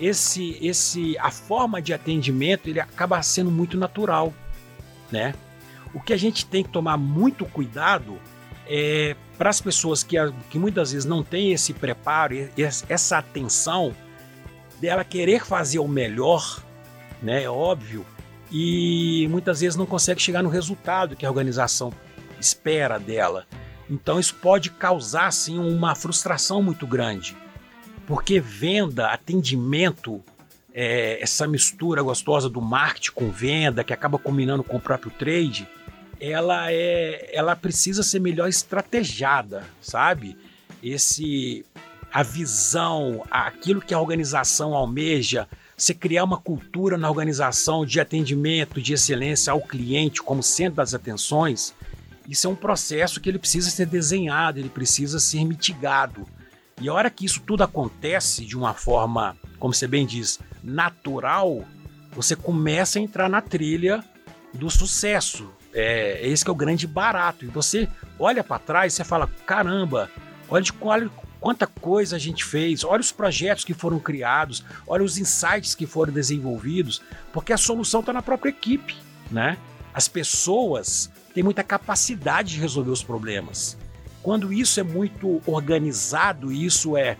esse, 0.00 0.56
esse, 0.60 1.18
a 1.18 1.30
forma 1.30 1.82
de 1.82 1.92
atendimento 1.92 2.68
ele 2.68 2.80
acaba 2.80 3.20
sendo 3.22 3.50
muito 3.50 3.76
natural, 3.76 4.32
né? 5.10 5.34
O 5.92 6.00
que 6.00 6.12
a 6.12 6.16
gente 6.16 6.46
tem 6.46 6.62
que 6.62 6.70
tomar 6.70 6.96
muito 6.96 7.44
cuidado 7.44 8.18
é 8.66 9.16
para 9.36 9.50
as 9.50 9.60
pessoas 9.60 10.02
que, 10.02 10.16
que 10.48 10.58
muitas 10.58 10.92
vezes 10.92 11.04
não 11.04 11.22
têm 11.22 11.52
esse 11.52 11.74
preparo, 11.74 12.48
essa 12.88 13.18
atenção 13.18 13.94
dela 14.80 15.04
querer 15.04 15.44
fazer 15.44 15.80
o 15.80 15.88
melhor, 15.88 16.62
né? 17.22 17.42
É 17.42 17.50
óbvio, 17.50 18.06
e 18.52 19.26
muitas 19.30 19.60
vezes 19.60 19.76
não 19.76 19.86
consegue 19.86 20.20
chegar 20.20 20.42
no 20.42 20.50
resultado 20.50 21.16
que 21.16 21.24
a 21.24 21.30
organização 21.30 21.90
espera 22.38 22.98
dela. 22.98 23.46
Então 23.88 24.20
isso 24.20 24.34
pode 24.34 24.70
causar 24.70 25.26
assim 25.26 25.58
uma 25.58 25.94
frustração 25.94 26.62
muito 26.62 26.86
grande. 26.86 27.34
Porque 28.06 28.38
venda, 28.38 29.08
atendimento, 29.08 30.22
é, 30.74 31.22
essa 31.22 31.46
mistura 31.46 32.02
gostosa 32.02 32.48
do 32.48 32.60
marketing 32.60 33.12
com 33.12 33.30
venda, 33.30 33.82
que 33.82 33.92
acaba 33.92 34.18
combinando 34.18 34.62
com 34.62 34.76
o 34.76 34.80
próprio 34.80 35.10
trade, 35.10 35.66
ela 36.20 36.70
é, 36.70 37.30
ela 37.32 37.56
precisa 37.56 38.02
ser 38.02 38.20
melhor 38.20 38.48
estrategiada, 38.48 39.64
sabe? 39.80 40.36
Esse 40.82 41.64
a 42.12 42.22
visão, 42.22 43.24
aquilo 43.30 43.80
que 43.80 43.94
a 43.94 44.00
organização 44.00 44.74
almeja, 44.74 45.48
você 45.82 45.94
criar 45.94 46.22
uma 46.22 46.38
cultura 46.38 46.96
na 46.96 47.10
organização 47.10 47.84
de 47.84 47.98
atendimento, 47.98 48.80
de 48.80 48.92
excelência 48.92 49.52
ao 49.52 49.60
cliente 49.60 50.22
como 50.22 50.40
centro 50.40 50.76
das 50.76 50.94
atenções, 50.94 51.74
isso 52.28 52.46
é 52.46 52.50
um 52.50 52.54
processo 52.54 53.20
que 53.20 53.28
ele 53.28 53.38
precisa 53.38 53.68
ser 53.68 53.86
desenhado, 53.86 54.60
ele 54.60 54.68
precisa 54.68 55.18
ser 55.18 55.44
mitigado. 55.44 56.24
E 56.80 56.88
a 56.88 56.92
hora 56.92 57.10
que 57.10 57.24
isso 57.24 57.40
tudo 57.44 57.64
acontece 57.64 58.44
de 58.44 58.56
uma 58.56 58.74
forma, 58.74 59.36
como 59.58 59.74
você 59.74 59.88
bem 59.88 60.06
diz, 60.06 60.38
natural, 60.62 61.64
você 62.12 62.36
começa 62.36 63.00
a 63.00 63.02
entrar 63.02 63.28
na 63.28 63.40
trilha 63.40 64.04
do 64.54 64.70
sucesso. 64.70 65.50
É, 65.74 66.20
esse 66.28 66.44
que 66.44 66.50
é 66.50 66.52
o 66.52 66.56
grande 66.56 66.86
barato. 66.86 67.44
E 67.44 67.48
você 67.48 67.88
olha 68.18 68.44
para 68.44 68.58
trás 68.60 68.96
e 68.98 69.04
fala: 69.04 69.28
caramba, 69.46 70.08
olha, 70.48 70.62
de, 70.62 70.72
olha 70.80 71.10
quanta 71.42 71.66
coisa 71.66 72.14
a 72.14 72.18
gente 72.20 72.44
fez, 72.44 72.84
olha 72.84 73.00
os 73.00 73.10
projetos 73.10 73.64
que 73.64 73.74
foram 73.74 73.98
criados, 73.98 74.64
olha 74.86 75.02
os 75.02 75.18
insights 75.18 75.74
que 75.74 75.86
foram 75.86 76.12
desenvolvidos, 76.12 77.02
porque 77.32 77.52
a 77.52 77.58
solução 77.58 77.98
está 77.98 78.12
na 78.12 78.22
própria 78.22 78.50
equipe, 78.50 78.94
né? 79.28 79.58
As 79.92 80.06
pessoas 80.06 81.10
têm 81.34 81.42
muita 81.42 81.64
capacidade 81.64 82.54
de 82.54 82.60
resolver 82.60 82.92
os 82.92 83.02
problemas. 83.02 83.76
Quando 84.22 84.52
isso 84.52 84.78
é 84.78 84.84
muito 84.84 85.42
organizado, 85.44 86.52
isso 86.52 86.96
é 86.96 87.16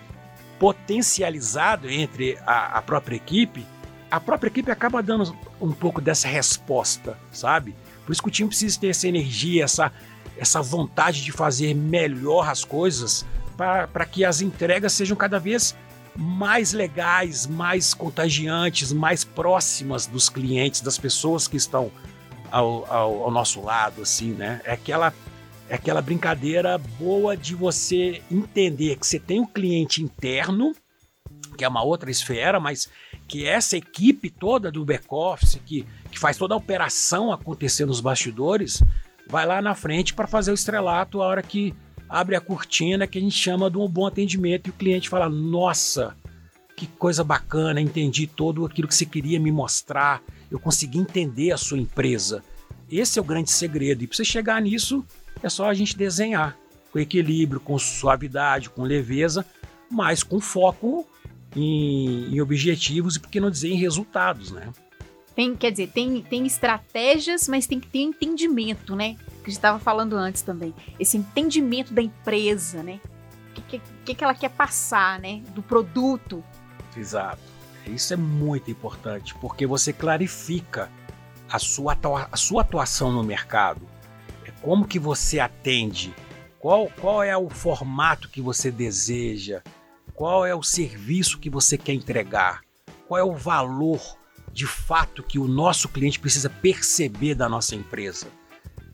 potencializado 0.57 1.91
entre 1.91 2.39
a, 2.47 2.79
a 2.79 2.83
própria 2.83 3.17
equipe, 3.17 3.67
a 4.09 4.21
própria 4.21 4.49
equipe 4.49 4.71
acaba 4.71 5.03
dando 5.03 5.37
um 5.61 5.73
pouco 5.73 6.01
dessa 6.01 6.29
resposta, 6.29 7.19
sabe? 7.33 7.75
Por 8.07 8.13
isso 8.13 8.23
que 8.23 8.29
o 8.29 8.33
time 8.33 8.49
precisa 8.49 8.79
ter 8.79 8.89
essa 8.89 9.09
energia, 9.09 9.65
essa, 9.65 9.91
essa 10.39 10.63
vontade 10.63 11.25
de 11.25 11.33
fazer 11.33 11.75
melhor 11.75 12.49
as 12.49 12.65
coisas 12.65 13.27
para 13.57 14.07
que 14.07 14.25
as 14.25 14.41
entregas 14.41 14.93
sejam 14.93 15.17
cada 15.17 15.39
vez 15.39 15.77
mais 16.17 16.73
legais, 16.73 17.47
mais 17.47 17.95
contagiantes, 17.95 18.93
mais 18.93 19.25
próximas 19.25 20.07
dos 20.07 20.29
clientes, 20.29 20.81
das 20.81 20.99
pessoas 20.99 21.49
que 21.49 21.57
estão 21.57 21.91
ao, 22.51 22.85
ao, 22.93 23.25
ao 23.25 23.31
nosso 23.31 23.63
lado, 23.63 24.03
assim, 24.03 24.33
né? 24.33 24.61
É 24.65 24.73
aquela, 24.73 25.13
é 25.69 25.75
aquela 25.75 26.03
brincadeira 26.03 26.77
boa 26.77 27.37
de 27.37 27.55
você 27.55 28.23
entender 28.31 28.97
que 28.97 29.07
você 29.07 29.19
tem 29.19 29.41
um 29.41 29.47
cliente 29.47 30.03
interno, 30.03 30.73
que 31.57 31.65
é 31.65 31.69
uma 31.69 31.83
outra 31.83 32.11
esfera, 32.11 32.61
mas 32.61 32.91
que 33.27 33.47
essa 33.47 33.77
equipe 33.77 34.29
toda 34.29 34.71
do 34.71 34.85
back-office, 34.85 35.59
que, 35.65 35.87
que 36.11 36.19
faz 36.19 36.37
toda 36.37 36.55
a 36.55 36.59
operação 36.59 37.33
acontecer 37.33 37.87
nos 37.87 38.01
bastidores, 38.01 38.83
vai 39.29 39.47
lá 39.47 39.63
na 39.63 39.75
frente 39.75 40.13
para 40.13 40.27
fazer 40.27 40.51
o 40.51 40.55
estrelato 40.55 41.23
a 41.23 41.27
hora 41.27 41.43
que 41.43 41.75
abre 42.13 42.37
a 42.37 42.41
cortina 42.41 43.07
que 43.07 43.17
a 43.17 43.21
gente 43.21 43.35
chama 43.35 43.71
de 43.71 43.79
um 43.79 43.89
bom 43.89 44.07
atendimento 44.07 44.67
e 44.67 44.71
o 44.71 44.75
cliente 44.75 45.09
fala: 45.09 45.31
Nossa, 45.31 46.15
que 46.77 46.87
coisa 46.87 47.25
bacana, 47.25 47.81
entendi 47.81 48.27
todo 48.27 48.67
aquilo 48.67 48.87
que 48.87 48.95
você 48.95 49.07
queria 49.07 49.41
me 49.41 49.51
mostrar, 49.51 50.23
eu 50.51 50.61
consegui 50.61 50.99
entender 50.99 51.53
a 51.53 51.57
sua 51.57 51.79
empresa. 51.79 52.45
Esse 52.91 53.19
é 53.19 53.23
o 53.23 53.25
grande 53.25 53.51
segredo. 53.51 54.05
E 54.05 54.07
para 54.07 54.17
você 54.17 54.25
chegar 54.25 54.61
nisso, 54.61 55.03
é 55.43 55.49
só 55.49 55.71
a 55.71 55.75
gente 55.75 55.97
desenhar 55.97 56.57
com 56.93 56.99
equilíbrio, 56.99 57.59
com 57.59 57.79
suavidade, 57.79 58.69
com 58.69 58.83
leveza, 58.83 59.47
mas 59.91 60.23
com 60.23 60.39
foco 60.39 61.07
em, 61.57 62.35
em 62.35 62.41
objetivos 62.43 63.17
e, 63.17 63.21
por 63.21 63.31
que 63.31 63.41
não 63.41 63.51
dizer, 63.51 63.71
em 63.71 63.77
resultados, 63.77 64.51
né? 64.51 64.71
Tem, 65.35 65.57
quer 65.57 65.71
dizer, 65.71 65.89
tem, 65.89 66.21
tem 66.21 66.47
estratégias, 66.47 67.49
mas 67.49 67.67
tem 67.67 67.81
que 67.81 67.87
ter 67.87 68.01
entendimento, 68.01 68.95
né? 68.95 69.17
Que 69.43 69.49
a 69.49 69.51
gente 69.51 69.59
estava 69.59 69.79
falando 69.79 70.15
antes 70.15 70.43
também. 70.43 70.75
Esse 70.99 71.17
entendimento 71.17 71.93
da 71.93 72.03
empresa, 72.03 72.83
né? 72.83 73.01
O 73.51 73.63
que, 73.63 73.81
que, 74.05 74.15
que 74.15 74.25
ela 74.25 74.35
quer 74.35 74.51
passar, 74.51 75.19
né? 75.19 75.43
Do 75.55 75.63
produto. 75.63 76.43
Exato. 76.97 77.43
Isso 77.87 78.15
é 78.15 78.17
muito 78.17 78.71
importante, 78.71 79.35
porque 79.35 79.67
você 79.67 79.93
clarifica 79.93 80.91
a 81.51 81.59
sua, 81.59 81.99
a 82.31 82.37
sua 82.37 82.63
atuação 82.63 83.11
no 83.11 83.25
mercado. 83.25 83.83
É 84.47 84.51
como 84.63 84.87
que 84.87 84.99
você 84.99 85.41
atende, 85.41 86.15
qual, 86.59 86.89
qual 87.01 87.23
é 87.23 87.37
o 87.37 87.51
formato 87.51 88.29
que 88.29 88.41
você 88.41 88.71
deseja, 88.71 89.63
qual 90.15 90.47
é 90.47 90.55
o 90.55 90.63
serviço 90.63 91.39
que 91.39 91.51
você 91.51 91.77
quer 91.77 91.93
entregar, 91.93 92.63
qual 93.09 93.19
é 93.19 93.25
o 93.25 93.35
valor 93.35 94.01
de 94.53 94.67
fato 94.67 95.23
que 95.23 95.39
o 95.39 95.49
nosso 95.49 95.89
cliente 95.89 96.21
precisa 96.21 96.49
perceber 96.49 97.35
da 97.35 97.49
nossa 97.49 97.75
empresa. 97.75 98.27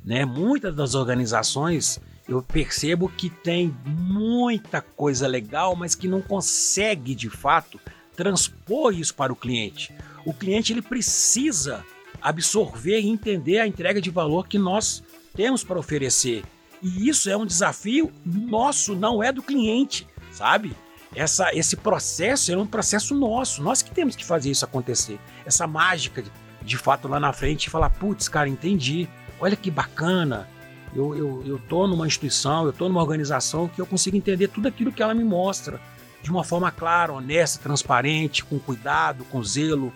Né? 0.04 0.24
Muitas 0.24 0.74
das 0.74 0.94
organizações 0.94 2.00
eu 2.28 2.42
percebo 2.42 3.08
que 3.08 3.30
tem 3.30 3.74
muita 3.86 4.82
coisa 4.82 5.26
legal, 5.26 5.74
mas 5.74 5.94
que 5.94 6.06
não 6.06 6.20
consegue 6.20 7.14
de 7.14 7.30
fato 7.30 7.80
transpor 8.14 8.92
isso 8.92 9.14
para 9.14 9.32
o 9.32 9.36
cliente. 9.36 9.94
O 10.26 10.34
cliente 10.34 10.72
ele 10.72 10.82
precisa 10.82 11.84
absorver 12.20 13.00
e 13.00 13.08
entender 13.08 13.60
a 13.60 13.66
entrega 13.66 14.00
de 14.00 14.10
valor 14.10 14.46
que 14.46 14.58
nós 14.58 15.02
temos 15.34 15.64
para 15.64 15.78
oferecer. 15.78 16.44
E 16.82 17.08
isso 17.08 17.30
é 17.30 17.36
um 17.36 17.46
desafio 17.46 18.12
nosso, 18.24 18.94
não 18.94 19.22
é 19.22 19.32
do 19.32 19.42
cliente, 19.42 20.06
sabe? 20.30 20.76
essa, 21.14 21.54
esse 21.54 21.76
processo 21.76 22.52
é 22.52 22.56
um 22.56 22.66
processo 22.66 23.14
nosso, 23.14 23.62
nós 23.62 23.82
que 23.82 23.90
temos 23.90 24.14
que 24.14 24.24
fazer 24.24 24.50
isso 24.50 24.64
acontecer. 24.64 25.18
Essa 25.44 25.66
mágica, 25.66 26.22
de, 26.22 26.30
de 26.62 26.76
fato, 26.76 27.08
lá 27.08 27.18
na 27.18 27.32
frente, 27.32 27.66
e 27.66 27.70
falar: 27.70 27.90
putz, 27.90 28.28
cara, 28.28 28.48
entendi, 28.48 29.08
olha 29.40 29.56
que 29.56 29.70
bacana. 29.70 30.48
Eu, 30.94 31.14
eu, 31.14 31.42
eu 31.46 31.58
tô 31.58 31.86
numa 31.86 32.06
instituição, 32.06 32.64
eu 32.64 32.72
tô 32.72 32.88
numa 32.88 33.02
organização 33.02 33.68
que 33.68 33.80
eu 33.80 33.86
consigo 33.86 34.16
entender 34.16 34.48
tudo 34.48 34.68
aquilo 34.68 34.90
que 34.90 35.02
ela 35.02 35.14
me 35.14 35.24
mostra 35.24 35.80
de 36.22 36.30
uma 36.30 36.42
forma 36.42 36.70
clara, 36.70 37.12
honesta, 37.12 37.62
transparente, 37.62 38.44
com 38.44 38.58
cuidado, 38.58 39.24
com 39.24 39.42
zelo, 39.42 39.92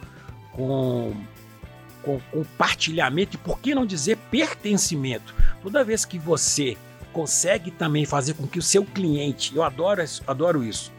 com, 0.52 1.14
com 2.02 2.20
compartilhamento 2.30 3.36
e, 3.36 3.38
por 3.38 3.58
que 3.58 3.74
não 3.74 3.86
dizer, 3.86 4.16
pertencimento. 4.30 5.34
Toda 5.62 5.84
vez 5.84 6.04
que 6.04 6.18
você 6.18 6.76
consegue 7.12 7.70
também 7.70 8.04
fazer 8.04 8.34
com 8.34 8.46
que 8.46 8.58
o 8.58 8.62
seu 8.62 8.84
cliente, 8.84 9.54
eu 9.54 9.62
adoro, 9.62 10.02
adoro 10.26 10.64
isso, 10.64 10.92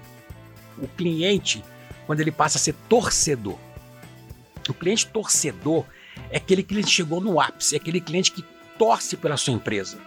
o 0.77 0.87
cliente, 0.87 1.63
quando 2.05 2.19
ele 2.19 2.31
passa 2.31 2.57
a 2.57 2.61
ser 2.61 2.73
torcedor. 2.89 3.57
O 4.67 4.73
cliente 4.73 5.07
torcedor 5.07 5.85
é 6.33 6.37
aquele 6.37 6.63
cliente 6.63 6.87
que 6.87 6.93
chegou 6.93 7.21
no 7.21 7.39
ápice, 7.39 7.75
é 7.75 7.77
aquele 7.77 8.01
cliente 8.01 8.31
que 8.31 8.43
torce 8.75 9.15
pela 9.15 9.37
sua 9.37 9.53
empresa, 9.53 9.99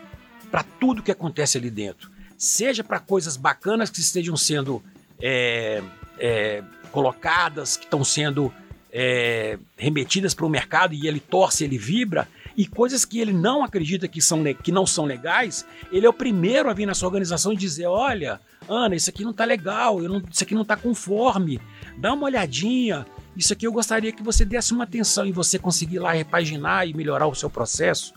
para 0.50 0.64
tudo 0.64 1.00
que 1.00 1.12
acontece 1.12 1.56
ali 1.56 1.71
dentro. 1.71 2.11
Seja 2.37 2.83
para 2.83 2.99
coisas 2.99 3.37
bacanas 3.37 3.90
que 3.90 4.00
estejam 4.00 4.37
sendo 4.37 4.83
é, 5.23 5.80
é, 6.18 6.64
colocadas, 6.90 7.76
que 7.76 7.85
estão 7.85 8.02
sendo 8.02 8.52
é, 8.92 9.56
remetidas 9.76 10.35
para 10.35 10.45
o 10.45 10.50
mercado 10.50 10.95
e 10.95 11.06
ele 11.06 11.21
torce, 11.21 11.62
ele 11.62 11.78
vibra, 11.78 12.26
e 12.56 12.66
coisas 12.66 13.04
que 13.04 13.21
ele 13.21 13.33
não 13.33 13.62
acredita 13.62 14.09
que, 14.09 14.21
são, 14.21 14.42
que 14.54 14.73
não 14.73 14.85
são 14.85 15.04
legais, 15.04 15.64
ele 15.92 16.06
é 16.06 16.09
o 16.09 16.12
primeiro 16.12 16.68
a 16.68 16.75
vir 16.75 16.87
na 16.87 16.95
sua 16.95 17.06
organização 17.06 17.52
e 17.52 17.56
dizer: 17.56 17.87
olha, 17.87 18.40
Ana, 18.68 18.97
isso 18.97 19.11
aqui 19.11 19.23
não 19.23 19.33
tá 19.33 19.45
legal, 19.45 20.00
não, 20.00 20.21
isso 20.28 20.42
aqui 20.42 20.56
não 20.56 20.64
tá 20.64 20.76
conforme, 20.76 21.61
dá 21.97 22.12
uma 22.12 22.25
olhadinha. 22.25 23.06
Isso 23.37 23.52
aqui 23.52 23.66
eu 23.66 23.73
gostaria 23.73 24.12
que 24.12 24.23
você 24.23 24.45
desse 24.45 24.73
uma 24.73 24.85
atenção 24.85 25.26
e 25.26 25.33
você 25.33 25.59
conseguir 25.59 25.99
lá 25.99 26.12
repaginar 26.12 26.88
e 26.88 26.95
melhorar 26.95 27.26
o 27.26 27.35
seu 27.35 27.50
processo. 27.50 28.14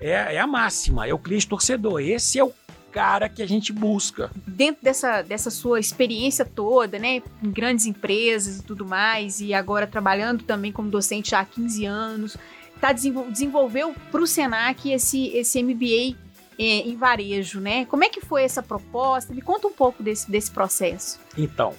É, 0.00 0.34
é 0.34 0.38
a 0.38 0.46
máxima, 0.46 1.06
é 1.06 1.14
o 1.14 1.18
cliente 1.18 1.48
torcedor. 1.48 2.00
Esse 2.00 2.38
é 2.38 2.44
o 2.44 2.52
cara 2.90 3.28
que 3.28 3.42
a 3.42 3.46
gente 3.46 3.72
busca. 3.72 4.30
Dentro 4.46 4.82
dessa, 4.82 5.22
dessa 5.22 5.50
sua 5.50 5.78
experiência 5.78 6.44
toda, 6.44 6.98
né, 6.98 7.22
em 7.42 7.50
grandes 7.50 7.86
empresas 7.86 8.58
e 8.58 8.62
tudo 8.62 8.84
mais, 8.84 9.40
e 9.40 9.54
agora 9.54 9.86
trabalhando 9.86 10.42
também 10.42 10.72
como 10.72 10.90
docente 10.90 11.34
há 11.34 11.44
15 11.44 11.84
anos, 11.84 12.36
tá, 12.80 12.92
desenvolveu 12.92 13.94
para 14.10 14.20
o 14.20 14.26
Senac 14.26 14.90
esse, 14.90 15.28
esse 15.28 15.62
MBA 15.62 16.16
é, 16.58 16.88
em 16.88 16.96
varejo, 16.96 17.60
né? 17.60 17.84
Como 17.84 18.02
é 18.02 18.08
que 18.08 18.20
foi 18.20 18.42
essa 18.42 18.62
proposta? 18.62 19.32
Me 19.32 19.40
conta 19.40 19.68
um 19.68 19.72
pouco 19.72 20.02
desse, 20.02 20.28
desse 20.28 20.50
processo. 20.50 21.20
Então, 21.36 21.74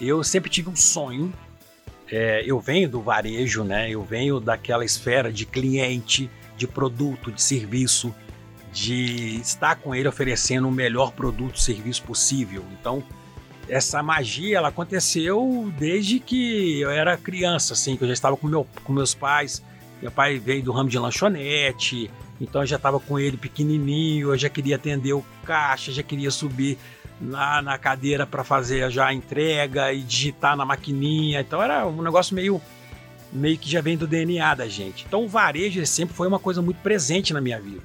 eu 0.00 0.24
sempre 0.24 0.50
tive 0.50 0.70
um 0.70 0.76
sonho. 0.76 1.32
É, 2.12 2.44
eu 2.44 2.60
venho 2.60 2.88
do 2.88 3.00
varejo, 3.00 3.64
né? 3.64 3.90
Eu 3.90 4.04
venho 4.04 4.38
daquela 4.38 4.84
esfera 4.84 5.32
de 5.32 5.46
cliente, 5.46 6.30
de 6.56 6.68
produto, 6.68 7.32
de 7.32 7.42
serviço, 7.42 8.14
de 8.70 9.40
estar 9.40 9.76
com 9.76 9.94
ele 9.94 10.06
oferecendo 10.06 10.68
o 10.68 10.72
melhor 10.72 11.12
produto, 11.12 11.58
serviço 11.58 12.02
possível. 12.02 12.62
Então, 12.78 13.02
essa 13.66 14.02
magia 14.02 14.58
ela 14.58 14.68
aconteceu 14.68 15.72
desde 15.78 16.20
que 16.20 16.80
eu 16.80 16.90
era 16.90 17.16
criança, 17.16 17.72
assim, 17.72 17.96
que 17.96 18.04
eu 18.04 18.08
já 18.08 18.14
estava 18.14 18.36
com, 18.36 18.46
meu, 18.46 18.66
com 18.84 18.92
meus 18.92 19.14
pais 19.14 19.62
meu 20.02 20.10
pai 20.10 20.36
veio 20.40 20.64
do 20.64 20.72
ramo 20.72 20.90
de 20.90 20.98
lanchonete, 20.98 22.10
então 22.40 22.62
eu 22.62 22.66
já 22.66 22.74
estava 22.74 22.98
com 22.98 23.20
ele 23.20 23.36
pequenininho, 23.36 24.32
eu 24.32 24.36
já 24.36 24.48
queria 24.48 24.74
atender 24.74 25.12
o 25.12 25.24
caixa, 25.44 25.92
já 25.92 26.02
queria 26.02 26.30
subir 26.30 26.76
na, 27.20 27.62
na 27.62 27.78
cadeira 27.78 28.26
para 28.26 28.44
fazer 28.44 28.90
já 28.90 29.06
a 29.06 29.14
entrega 29.14 29.92
e 29.92 30.02
digitar 30.02 30.56
na 30.56 30.64
maquininha. 30.64 31.40
Então 31.40 31.62
era 31.62 31.86
um 31.86 32.02
negócio 32.02 32.34
meio 32.34 32.60
meio 33.32 33.56
que 33.56 33.70
já 33.70 33.80
vem 33.80 33.96
do 33.96 34.06
DNA 34.06 34.54
da 34.54 34.68
gente. 34.68 35.04
Então 35.06 35.24
o 35.24 35.28
varejo 35.28 35.84
sempre 35.86 36.14
foi 36.14 36.28
uma 36.28 36.38
coisa 36.38 36.60
muito 36.60 36.80
presente 36.82 37.32
na 37.32 37.40
minha 37.40 37.58
vida. 37.58 37.82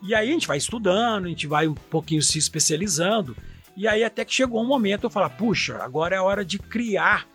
E 0.00 0.14
aí 0.14 0.28
a 0.28 0.32
gente 0.32 0.46
vai 0.46 0.56
estudando, 0.56 1.26
a 1.26 1.28
gente 1.28 1.46
vai 1.46 1.66
um 1.66 1.74
pouquinho 1.74 2.22
se 2.22 2.38
especializando. 2.38 3.36
E 3.76 3.88
aí 3.88 4.04
até 4.04 4.24
que 4.24 4.32
chegou 4.32 4.62
um 4.62 4.66
momento 4.66 5.04
eu 5.04 5.10
falar, 5.10 5.30
puxa, 5.30 5.78
agora 5.82 6.14
é 6.14 6.20
hora 6.20 6.44
de 6.44 6.58
criar 6.58 7.26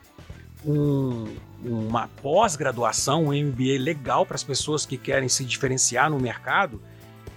um, 0.66 1.36
uma 1.64 2.08
pós-graduação, 2.08 3.26
um 3.26 3.34
MBA 3.34 3.78
legal 3.80 4.26
para 4.26 4.36
as 4.36 4.44
pessoas 4.44 4.86
que 4.86 4.98
querem 4.98 5.28
se 5.28 5.44
diferenciar 5.44 6.10
no 6.10 6.20
mercado 6.20 6.82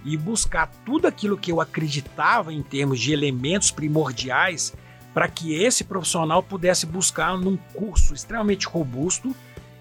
e 0.03 0.17
buscar 0.17 0.67
tudo 0.85 1.07
aquilo 1.07 1.37
que 1.37 1.51
eu 1.51 1.61
acreditava 1.61 2.53
em 2.53 2.61
termos 2.61 2.99
de 2.99 3.13
elementos 3.13 3.71
primordiais 3.71 4.73
para 5.13 5.27
que 5.27 5.53
esse 5.53 5.83
profissional 5.83 6.41
pudesse 6.41 6.85
buscar 6.85 7.37
num 7.37 7.57
curso 7.57 8.13
extremamente 8.13 8.67
robusto 8.67 9.35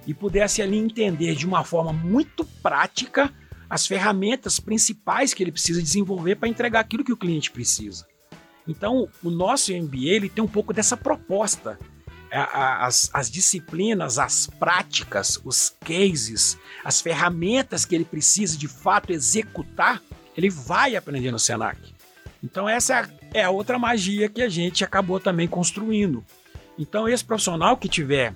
e 0.07 0.15
pudesse 0.15 0.61
ali 0.61 0.77
entender 0.77 1.35
de 1.35 1.47
uma 1.47 1.65
forma 1.65 1.93
muito 1.93 2.45
prática 2.63 3.33
as 3.69 3.87
ferramentas 3.87 4.59
principais 4.59 5.33
que 5.33 5.43
ele 5.43 5.53
precisa 5.53 5.81
desenvolver 5.81 6.35
para 6.35 6.49
entregar 6.49 6.81
aquilo 6.81 7.05
que 7.05 7.13
o 7.13 7.17
cliente 7.17 7.53
precisa. 7.53 8.05
Então, 8.67 9.09
o 9.23 9.31
nosso 9.31 9.73
MBA 9.73 10.09
ele 10.09 10.29
tem 10.29 10.43
um 10.43 10.49
pouco 10.49 10.73
dessa 10.73 10.97
proposta. 10.97 11.79
As, 12.33 13.11
as 13.13 13.29
disciplinas, 13.31 14.19
as 14.19 14.47
práticas, 14.47 15.41
os 15.45 15.75
cases, 15.81 16.57
as 16.85 17.01
ferramentas 17.01 17.85
que 17.85 17.95
ele 17.95 18.05
precisa 18.05 18.57
de 18.57 18.69
fato 18.69 19.13
executar, 19.13 20.01
ele 20.37 20.51
vai 20.51 20.97
aprender 20.97 21.31
no 21.31 21.39
Senac. 21.39 21.79
Então, 22.43 22.69
essa 22.69 23.09
é 23.35 23.43
a 23.43 23.51
outra 23.51 23.79
magia 23.79 24.29
que 24.29 24.43
a 24.43 24.49
gente 24.49 24.83
acabou 24.85 25.21
também 25.21 25.47
construindo. 25.47 26.25
Então, 26.79 27.09
esse 27.09 27.25
profissional 27.25 27.77
que 27.77 27.89
tiver 27.89 28.35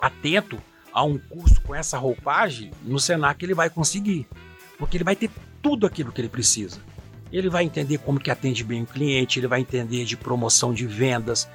atento 0.00 0.60
a 0.92 1.04
um 1.04 1.18
curso 1.18 1.60
com 1.62 1.74
essa 1.74 1.96
roupagem, 1.96 2.72
no 2.82 2.98
Senac 2.98 3.42
ele 3.44 3.54
vai 3.54 3.70
conseguir, 3.70 4.26
porque 4.78 4.96
ele 4.96 5.04
vai 5.04 5.14
ter 5.14 5.30
tudo 5.62 5.86
aquilo 5.86 6.10
que 6.12 6.20
ele 6.20 6.28
precisa. 6.28 6.80
Ele 7.32 7.48
vai 7.48 7.64
entender 7.64 7.96
como 7.98 8.20
que 8.20 8.30
atende 8.30 8.62
bem 8.62 8.82
o 8.82 8.86
cliente, 8.86 9.38
ele 9.38 9.46
vai 9.46 9.60
entender 9.60 10.04
de 10.04 10.16
promoção 10.18 10.74
de 10.74 10.86
vendas, 10.86 11.48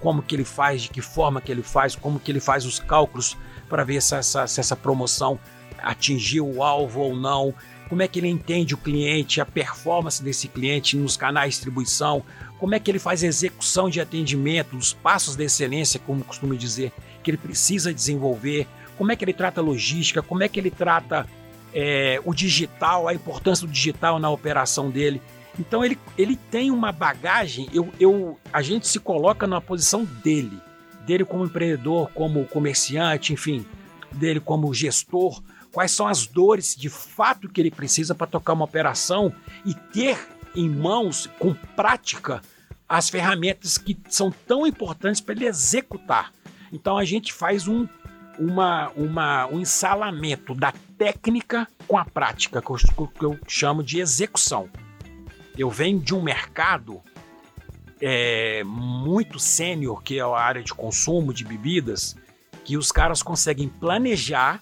como 0.00 0.22
que 0.22 0.36
ele 0.36 0.44
faz, 0.44 0.82
de 0.82 0.90
que 0.90 1.00
forma 1.00 1.40
que 1.40 1.50
ele 1.50 1.62
faz, 1.62 1.96
como 1.96 2.20
que 2.20 2.30
ele 2.30 2.38
faz 2.38 2.64
os 2.64 2.78
cálculos 2.78 3.36
para 3.68 3.82
ver 3.82 4.00
se 4.00 4.14
essa, 4.14 4.46
se 4.46 4.60
essa 4.60 4.76
promoção 4.76 5.40
atingiu 5.82 6.48
o 6.48 6.62
alvo 6.62 7.00
ou 7.00 7.16
não, 7.16 7.52
como 7.88 8.02
é 8.02 8.08
que 8.08 8.18
ele 8.18 8.28
entende 8.28 8.74
o 8.74 8.78
cliente, 8.78 9.40
a 9.40 9.46
performance 9.46 10.22
desse 10.22 10.48
cliente 10.48 10.96
nos 10.96 11.16
canais 11.16 11.50
de 11.50 11.56
distribuição, 11.56 12.22
como 12.58 12.74
é 12.74 12.80
que 12.80 12.90
ele 12.90 12.98
faz 12.98 13.22
a 13.22 13.26
execução 13.26 13.90
de 13.90 14.00
atendimento, 14.00 14.76
os 14.76 14.92
passos 14.92 15.36
de 15.36 15.44
excelência, 15.44 16.00
como 16.00 16.24
costumo 16.24 16.56
dizer, 16.56 16.92
que 17.22 17.30
ele 17.30 17.38
precisa 17.38 17.92
desenvolver, 17.92 18.66
como 18.96 19.12
é 19.12 19.16
que 19.16 19.24
ele 19.24 19.32
trata 19.32 19.60
a 19.60 19.64
logística, 19.64 20.22
como 20.22 20.42
é 20.42 20.48
que 20.48 20.58
ele 20.58 20.70
trata 20.70 21.26
é, 21.74 22.20
o 22.24 22.32
digital, 22.32 23.08
a 23.08 23.14
importância 23.14 23.66
do 23.66 23.72
digital 23.72 24.18
na 24.18 24.30
operação 24.30 24.90
dele. 24.90 25.20
Então 25.58 25.84
ele, 25.84 25.98
ele 26.16 26.36
tem 26.36 26.70
uma 26.70 26.90
bagagem, 26.92 27.68
eu, 27.72 27.92
eu, 27.98 28.38
a 28.52 28.62
gente 28.62 28.86
se 28.88 28.98
coloca 28.98 29.46
na 29.46 29.60
posição 29.60 30.04
dele, 30.04 30.58
dele 31.06 31.24
como 31.24 31.44
empreendedor, 31.44 32.10
como 32.14 32.44
comerciante, 32.46 33.32
enfim, 33.32 33.64
dele 34.12 34.40
como 34.40 34.72
gestor, 34.72 35.42
quais 35.74 35.90
são 35.90 36.06
as 36.06 36.24
dores 36.24 36.76
de 36.76 36.88
fato 36.88 37.48
que 37.48 37.60
ele 37.60 37.70
precisa 37.70 38.14
para 38.14 38.28
tocar 38.28 38.52
uma 38.52 38.64
operação 38.64 39.34
e 39.66 39.74
ter 39.74 40.16
em 40.54 40.70
mãos, 40.70 41.28
com 41.38 41.52
prática, 41.52 42.40
as 42.88 43.10
ferramentas 43.10 43.76
que 43.76 43.98
são 44.08 44.30
tão 44.30 44.64
importantes 44.64 45.20
para 45.20 45.34
ele 45.34 45.46
executar. 45.46 46.32
Então 46.72 46.96
a 46.96 47.04
gente 47.04 47.32
faz 47.32 47.66
um 47.66 47.88
uma, 48.36 48.90
uma, 48.96 49.46
um 49.46 49.60
ensalamento 49.60 50.56
da 50.56 50.72
técnica 50.98 51.68
com 51.86 51.96
a 51.96 52.04
prática, 52.04 52.60
que 52.60 52.70
eu, 52.70 53.06
que 53.06 53.24
eu 53.24 53.38
chamo 53.46 53.80
de 53.80 54.00
execução. 54.00 54.68
Eu 55.56 55.70
venho 55.70 56.00
de 56.00 56.12
um 56.12 56.20
mercado 56.20 57.00
é, 58.00 58.64
muito 58.64 59.38
sênior, 59.38 60.02
que 60.02 60.18
é 60.18 60.22
a 60.22 60.36
área 60.36 60.64
de 60.64 60.74
consumo 60.74 61.32
de 61.32 61.44
bebidas, 61.44 62.16
que 62.64 62.76
os 62.76 62.90
caras 62.90 63.22
conseguem 63.22 63.68
planejar 63.68 64.60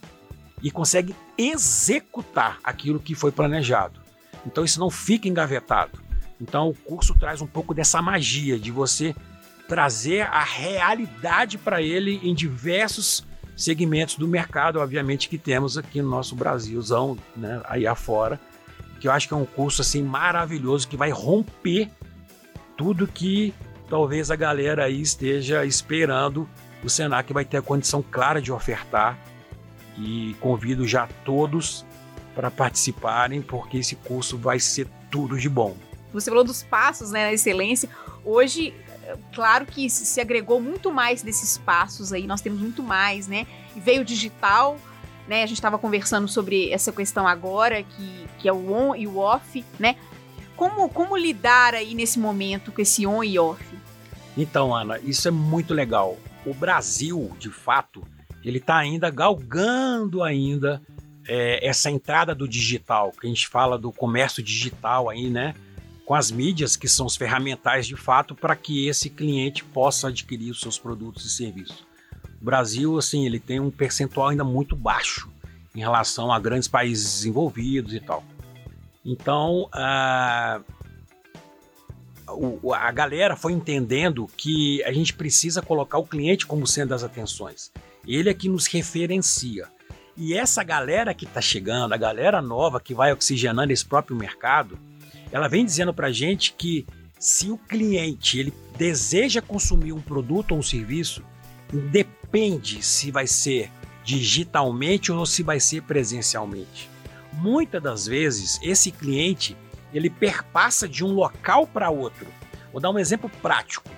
e 0.63 0.71
conseguem 0.71 1.15
executar 1.37 2.59
aquilo 2.63 3.01
que 3.01 3.15
foi 3.15 3.33
planejado. 3.33 4.01
Então 4.47 4.65
isso 4.65 4.79
não 4.79 4.91
fica 4.91 5.29
engavetado. 5.29 6.01
Então 6.41 6.69
o 6.69 6.75
curso 6.75 7.15
traz 7.19 7.41
um 7.41 7.47
pouco 7.47 7.75
dessa 7.75 8.01
magia 8.01 8.59
de 8.59 8.71
você 8.71 9.15
trazer 9.69 10.23
a 10.23 10.43
realidade 10.43 11.57
para 11.57 11.81
ele 11.81 12.21
em 12.23 12.35
diversos 12.35 13.25
segmentos 13.57 14.17
do 14.17 14.27
mercado, 14.27 14.81
obviamente, 14.81 15.29
que 15.29 15.39
temos 15.39 15.79
aqui 15.79 16.03
no 16.03 16.11
nosso 16.11 16.35
Brasilzão, 16.35 17.17
né, 17.37 17.61
aí 17.65 17.87
afora, 17.87 18.41
que 18.99 19.09
eu 19.09 19.13
acho 19.13 19.29
que 19.29 19.35
é 19.35 19.37
um 19.37 19.45
curso 19.45 19.83
assim 19.83 20.03
maravilhoso 20.03 20.89
que 20.89 20.97
vai 20.97 21.11
romper 21.11 21.89
tudo 22.77 23.07
que 23.07 23.55
talvez 23.89 24.31
a 24.31 24.37
galera 24.37 24.85
aí 24.85 25.01
esteja 25.01 25.65
esperando. 25.65 26.49
O 26.83 26.91
Senac 26.91 27.33
vai 27.33 27.45
ter 27.45 27.59
a 27.59 27.63
condição 27.63 28.03
clara 28.03 28.41
de 28.41 28.51
ofertar 28.51 29.19
e 29.99 30.35
convido 30.41 30.87
já 30.87 31.07
todos 31.25 31.85
para 32.35 32.51
participarem, 32.51 33.43
porque 33.43 33.79
esse 33.79 33.97
curso 33.97 34.39
vai 34.39 34.59
ser 34.59 34.89
tudo 35.11 35.39
de 35.39 35.49
bom. 35.49 35.77
Você 36.13 36.31
falou 36.31 36.45
dos 36.45 36.63
passos 36.63 37.11
né, 37.11 37.27
na 37.27 37.33
excelência. 37.33 37.89
Hoje, 38.25 38.75
claro 39.35 39.67
que 39.67 39.89
se 39.91 40.21
agregou 40.21 40.61
muito 40.61 40.93
mais 40.93 41.23
desses 41.23 41.59
passos 41.59 42.13
aí, 42.13 42.27
nós 42.27 42.41
temos 42.41 42.61
muito 42.61 42.83
mais, 42.83 43.27
né? 43.27 43.47
E 43.75 43.81
veio 43.81 44.03
o 44.03 44.05
digital, 44.05 44.79
né? 45.27 45.43
A 45.43 45.47
gente 45.47 45.59
estava 45.59 45.79
conversando 45.79 46.29
sobre 46.29 46.71
essa 46.71 46.93
questão 46.93 47.27
agora, 47.27 47.83
que, 47.83 48.27
que 48.39 48.49
é 48.49 48.53
o 48.53 48.73
on 48.73 48.95
e 48.95 49.07
o 49.07 49.19
off, 49.19 49.65
né? 49.79 49.97
Como, 50.57 50.89
como 50.89 51.17
lidar 51.17 51.75
aí 51.75 51.95
nesse 51.95 52.19
momento 52.19 52.71
com 52.71 52.81
esse 52.81 53.07
on 53.07 53.25
e 53.25 53.39
off? 53.39 53.65
Então, 54.37 54.75
Ana, 54.75 54.99
isso 55.01 55.27
é 55.29 55.31
muito 55.31 55.75
legal. 55.75 56.17
O 56.47 56.55
Brasil, 56.55 57.31
de 57.39 57.51
fato, 57.51 58.07
ele 58.45 58.59
está 58.59 58.77
ainda 58.77 59.11
galgando 59.11 60.23
ainda 60.23 60.81
é, 61.27 61.67
essa 61.67 61.91
entrada 61.91 62.35
do 62.35 62.49
digital, 62.49 63.13
que 63.13 63.27
a 63.27 63.29
gente 63.29 63.49
fala 63.49 63.79
do 63.79 63.93
comércio 63.93 64.43
digital 64.43 65.09
aí, 65.09 65.31
né? 65.31 65.55
com 66.05 66.15
as 66.15 66.31
mídias, 66.31 66.77
que 66.77 66.89
são 66.89 67.07
os 67.07 67.17
ferramentais 67.17 67.87
de 67.87 67.97
fato 67.97 68.35
para 68.35 68.57
que 68.57 68.87
esse 68.87 69.09
cliente 69.09 69.65
possa 69.65 70.09
adquirir 70.09 70.51
os 70.51 70.61
seus 70.61 70.79
produtos 70.79 71.25
e 71.25 71.31
serviços. 71.31 71.87
O 72.41 72.45
Brasil, 72.45 72.99
assim, 72.99 73.25
ele 73.25 73.39
tem 73.39 73.61
um 73.61 73.71
percentual 73.71 74.29
ainda 74.29 74.45
muito 74.45 74.75
baixo 74.75 75.31
em 75.75 75.81
relação 75.81 76.33
a 76.33 76.39
grandes 76.39 76.69
países 76.69 77.15
desenvolvidos 77.15 77.95
e 77.95 78.01
tal. 78.01 78.23
Então, 79.05 79.69
a, 79.73 80.61
a 82.75 82.93
galera 82.93 83.37
foi 83.37 83.53
entendendo 83.53 84.29
que 84.37 84.83
a 84.85 84.93
gente 84.93 85.15
precisa 85.15 85.63
colocar 85.63 85.99
o 85.99 86.07
cliente 86.07 86.47
como 86.47 86.67
sendo 86.67 86.91
das 86.91 87.03
atenções. 87.03 87.73
Ele 88.07 88.31
é 88.31 88.35
que 88.35 88.49
nos 88.49 88.67
referencia. 88.67 89.69
E 90.17 90.35
essa 90.35 90.63
galera 90.63 91.15
que 91.15 91.25
está 91.25 91.41
chegando, 91.41 91.93
a 91.93 91.97
galera 91.97 92.43
nova 92.43 92.81
que 92.81 92.95
vai 92.95 93.13
oxigenando 93.13 93.73
esse 93.73 93.85
próprio 93.85 94.17
mercado, 94.17 94.79
ela 95.31 95.49
vem 95.49 95.65
dizendo 95.65 95.95
para 95.95 96.09
a 96.09 96.13
gente 96.13 96.53
que 96.53 96.87
se 97.19 97.51
o 97.51 97.57
cliente 97.57 98.39
ele 98.39 98.53
deseja 98.77 99.41
consumir 99.41 99.93
um 99.93 100.01
produto 100.01 100.53
ou 100.53 100.59
um 100.59 100.63
serviço, 100.63 101.23
independe 101.73 102.83
se 102.83 103.11
vai 103.11 103.27
ser 103.27 103.71
digitalmente 104.05 105.13
ou 105.13 105.25
se 105.25 105.43
vai 105.43 105.61
ser 105.61 105.83
presencialmente. 105.83 106.91
Muitas 107.33 107.83
das 107.83 108.07
vezes 108.07 108.59
esse 108.63 108.91
cliente 108.91 109.57
ele 109.95 110.11
perpassa 110.11 110.89
de 110.89 111.05
um 111.05 111.13
local 111.13 111.67
para 111.67 111.91
outro. 111.91 112.27
Vou 112.73 112.81
dar 112.81 112.91
um 112.91 112.99
exemplo 112.99 113.31
prático. 113.41 113.89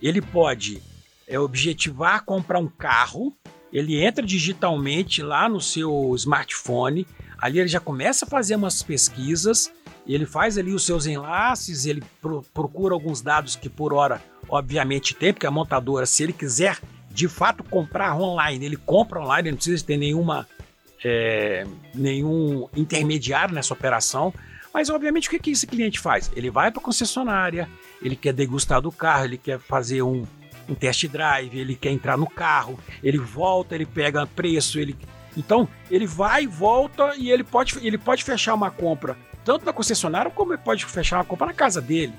Ele 0.00 0.22
pode 0.22 0.82
é, 1.26 1.38
objetivar 1.38 2.24
comprar 2.24 2.58
um 2.58 2.68
carro, 2.68 3.36
ele 3.72 4.02
entra 4.02 4.24
digitalmente 4.24 5.22
lá 5.22 5.48
no 5.48 5.60
seu 5.60 6.14
smartphone, 6.16 7.06
ali 7.38 7.58
ele 7.60 7.68
já 7.68 7.80
começa 7.80 8.24
a 8.24 8.28
fazer 8.28 8.56
umas 8.56 8.82
pesquisas 8.82 9.72
ele 10.08 10.24
faz 10.24 10.56
ali 10.56 10.72
os 10.72 10.84
seus 10.84 11.06
enlaces, 11.06 11.84
ele 11.84 12.02
pro, 12.20 12.42
procura 12.54 12.94
alguns 12.94 13.20
dados 13.20 13.54
que 13.54 13.68
por 13.68 13.92
hora, 13.92 14.22
obviamente, 14.48 15.14
tem, 15.14 15.32
porque 15.32 15.46
a 15.46 15.50
montadora, 15.50 16.06
se 16.06 16.22
ele 16.22 16.32
quiser 16.32 16.78
de 17.10 17.28
fato 17.28 17.62
comprar 17.62 18.16
online, 18.16 18.64
ele 18.64 18.76
compra 18.76 19.20
online, 19.20 19.48
ele 19.48 19.50
não 19.50 19.56
precisa 19.56 19.84
ter 19.84 19.98
nenhuma, 19.98 20.48
é, 21.04 21.66
nenhum 21.94 22.68
intermediário 22.74 23.54
nessa 23.54 23.74
operação. 23.74 24.32
Mas, 24.72 24.88
obviamente, 24.88 25.28
o 25.28 25.30
que, 25.30 25.38
que 25.38 25.50
esse 25.50 25.66
cliente 25.66 25.98
faz? 25.98 26.30
Ele 26.34 26.50
vai 26.50 26.70
para 26.70 26.80
a 26.80 26.84
concessionária, 26.84 27.68
ele 28.00 28.16
quer 28.16 28.32
degustar 28.32 28.80
do 28.80 28.92
carro, 28.92 29.24
ele 29.24 29.38
quer 29.38 29.58
fazer 29.58 30.02
um, 30.02 30.24
um 30.68 30.74
test 30.74 31.06
drive, 31.08 31.58
ele 31.58 31.74
quer 31.74 31.90
entrar 31.90 32.16
no 32.16 32.28
carro, 32.28 32.78
ele 33.02 33.18
volta, 33.18 33.74
ele 33.74 33.86
pega 33.86 34.26
preço, 34.26 34.78
ele. 34.78 34.96
Então, 35.36 35.68
ele 35.90 36.06
vai, 36.06 36.46
volta 36.46 37.14
e 37.16 37.30
ele 37.30 37.44
pode, 37.44 37.78
ele 37.86 37.96
pode 37.96 38.24
fechar 38.24 38.54
uma 38.54 38.70
compra 38.70 39.16
tanto 39.48 39.64
na 39.64 39.72
concessionária 39.72 40.30
como 40.30 40.52
ele 40.52 40.60
pode 40.60 40.84
fechar 40.84 41.16
uma 41.16 41.24
compra 41.24 41.46
na 41.46 41.54
casa 41.54 41.80
dele. 41.80 42.12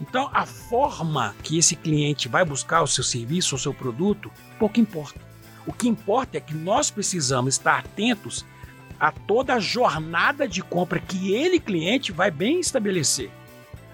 Então, 0.00 0.28
a 0.34 0.44
forma 0.44 1.32
que 1.40 1.56
esse 1.56 1.76
cliente 1.76 2.26
vai 2.26 2.44
buscar 2.44 2.82
o 2.82 2.86
seu 2.88 3.04
serviço 3.04 3.54
ou 3.54 3.60
seu 3.60 3.72
produto, 3.72 4.28
pouco 4.58 4.80
importa. 4.80 5.20
O 5.64 5.72
que 5.72 5.86
importa 5.86 6.36
é 6.36 6.40
que 6.40 6.52
nós 6.52 6.90
precisamos 6.90 7.54
estar 7.54 7.78
atentos 7.78 8.44
a 8.98 9.12
toda 9.12 9.54
a 9.54 9.60
jornada 9.60 10.48
de 10.48 10.62
compra 10.62 10.98
que 10.98 11.32
ele, 11.32 11.60
cliente, 11.60 12.10
vai 12.10 12.28
bem 12.28 12.58
estabelecer. 12.58 13.30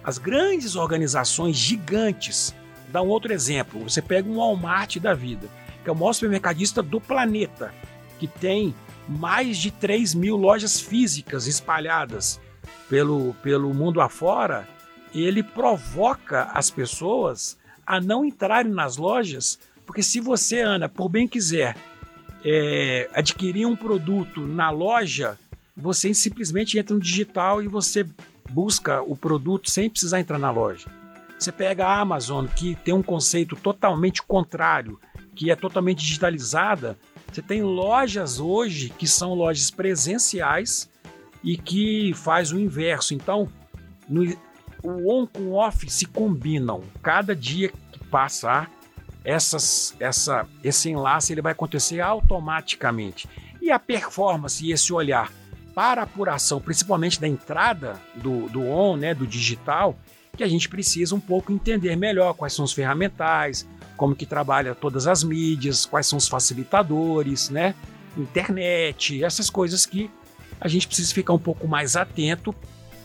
As 0.02 0.16
grandes 0.16 0.74
organizações 0.74 1.58
gigantes, 1.58 2.54
dá 2.90 3.02
um 3.02 3.08
outro 3.08 3.32
exemplo. 3.32 3.80
Você 3.82 4.02
pega 4.02 4.28
um 4.28 4.36
Walmart 4.36 4.98
da 4.98 5.14
vida, 5.14 5.48
que 5.82 5.88
é 5.88 5.92
o 5.92 5.96
maior 5.96 6.12
supermercadista 6.12 6.82
do 6.82 7.00
planeta, 7.00 7.72
que 8.18 8.26
tem 8.26 8.74
mais 9.08 9.56
de 9.56 9.70
3 9.70 10.14
mil 10.14 10.36
lojas 10.36 10.80
físicas 10.80 11.46
espalhadas 11.46 12.40
pelo, 12.88 13.34
pelo 13.42 13.72
mundo 13.72 14.00
afora, 14.00 14.68
ele 15.14 15.42
provoca 15.42 16.44
as 16.52 16.70
pessoas 16.70 17.56
a 17.86 18.00
não 18.00 18.24
entrarem 18.24 18.70
nas 18.70 18.96
lojas, 18.96 19.58
porque 19.84 20.02
se 20.02 20.20
você, 20.20 20.60
Ana, 20.60 20.88
por 20.88 21.08
bem 21.08 21.26
quiser, 21.26 21.76
é, 22.44 23.08
adquirir 23.12 23.66
um 23.66 23.74
produto 23.74 24.46
na 24.46 24.70
loja, 24.70 25.38
você 25.76 26.12
simplesmente 26.14 26.78
entra 26.78 26.94
no 26.94 27.00
digital 27.00 27.62
e 27.62 27.68
você 27.68 28.06
busca 28.50 29.02
o 29.02 29.16
produto 29.16 29.70
sem 29.70 29.90
precisar 29.90 30.20
entrar 30.20 30.38
na 30.38 30.50
loja. 30.50 30.99
Você 31.40 31.50
pega 31.50 31.86
a 31.86 31.98
Amazon, 31.98 32.44
que 32.44 32.74
tem 32.74 32.92
um 32.92 33.02
conceito 33.02 33.56
totalmente 33.56 34.22
contrário, 34.22 35.00
que 35.34 35.50
é 35.50 35.56
totalmente 35.56 36.00
digitalizada. 36.00 36.98
Você 37.32 37.40
tem 37.40 37.62
lojas 37.62 38.38
hoje 38.38 38.90
que 38.90 39.08
são 39.08 39.32
lojas 39.32 39.70
presenciais 39.70 40.90
e 41.42 41.56
que 41.56 42.12
faz 42.14 42.52
o 42.52 42.60
inverso. 42.60 43.14
Então, 43.14 43.48
no, 44.06 44.22
o 44.82 45.10
on 45.10 45.26
com 45.26 45.52
off 45.52 45.90
se 45.90 46.04
combinam. 46.04 46.82
Cada 47.02 47.34
dia 47.34 47.72
que 47.90 48.04
passar, 48.10 48.70
essas, 49.24 49.96
essa, 49.98 50.46
esse 50.62 50.90
enlace 50.90 51.32
ele 51.32 51.40
vai 51.40 51.52
acontecer 51.52 52.00
automaticamente. 52.00 53.26
E 53.62 53.70
a 53.70 53.78
performance 53.78 54.62
e 54.62 54.72
esse 54.72 54.92
olhar 54.92 55.32
para 55.74 56.02
a 56.02 56.04
apuração, 56.04 56.60
principalmente 56.60 57.18
da 57.18 57.26
entrada 57.26 57.98
do, 58.16 58.46
do 58.50 58.62
on, 58.68 58.98
né, 58.98 59.14
do 59.14 59.26
digital, 59.26 59.96
que 60.40 60.44
a 60.44 60.48
gente 60.48 60.70
precisa 60.70 61.14
um 61.14 61.20
pouco 61.20 61.52
entender 61.52 61.94
melhor 61.96 62.32
quais 62.32 62.54
são 62.54 62.64
os 62.64 62.72
ferramentais, 62.72 63.68
como 63.94 64.16
que 64.16 64.24
trabalha 64.24 64.74
todas 64.74 65.06
as 65.06 65.22
mídias, 65.22 65.84
quais 65.84 66.06
são 66.06 66.16
os 66.16 66.26
facilitadores, 66.26 67.50
né, 67.50 67.74
internet, 68.16 69.22
essas 69.22 69.50
coisas 69.50 69.84
que 69.84 70.10
a 70.58 70.66
gente 70.66 70.86
precisa 70.86 71.12
ficar 71.12 71.34
um 71.34 71.38
pouco 71.38 71.68
mais 71.68 71.94
atento 71.94 72.54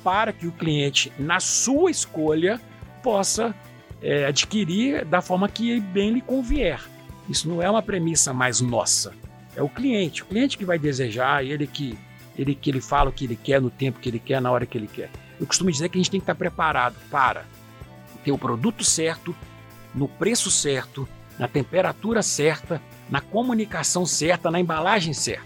para 0.02 0.32
que 0.32 0.48
o 0.48 0.52
cliente, 0.54 1.12
na 1.20 1.42
sua 1.42 1.92
escolha, 1.92 2.62
possa 3.04 3.54
é, 4.02 4.28
adquirir 4.28 5.04
da 5.04 5.22
forma 5.22 5.50
que 5.50 5.82
bem 5.82 6.12
lhe 6.14 6.22
convier. 6.22 6.80
Isso 7.28 7.50
não 7.50 7.62
é 7.62 7.70
uma 7.70 7.82
premissa 7.82 8.32
mais 8.32 8.62
nossa. 8.62 9.12
É 9.58 9.62
o 9.62 9.68
cliente, 9.68 10.24
o 10.24 10.26
cliente 10.26 10.58
que 10.58 10.64
vai 10.64 10.80
desejar, 10.80 11.44
ele 11.44 11.68
que 11.68 11.98
ele 12.38 12.56
que 12.56 12.70
ele 12.70 12.80
fala 12.80 13.10
o 13.10 13.14
que 13.14 13.26
ele 13.26 13.36
quer 13.36 13.60
no 13.60 13.70
tempo 13.70 14.00
que 14.00 14.08
ele 14.08 14.20
quer, 14.20 14.42
na 14.42 14.50
hora 14.50 14.66
que 14.66 14.78
ele 14.78 14.88
quer. 14.88 15.10
Eu 15.40 15.48
costumo 15.48 15.72
dizer 15.72 15.90
que 15.90 15.98
a 15.98 16.00
gente 16.00 16.12
tem 16.12 16.20
que 16.20 16.24
estar 16.24 16.36
preparado 16.36 16.96
para 17.10 17.46
ter 18.24 18.32
o 18.32 18.38
produto 18.38 18.84
certo, 18.84 19.36
no 19.94 20.08
preço 20.08 20.50
certo, 20.50 21.08
na 21.38 21.48
temperatura 21.48 22.22
certa, 22.22 22.82
na 23.10 23.22
comunicação 23.22 24.06
certa, 24.06 24.50
na 24.50 24.60
embalagem 24.60 25.14
certa. 25.14 25.46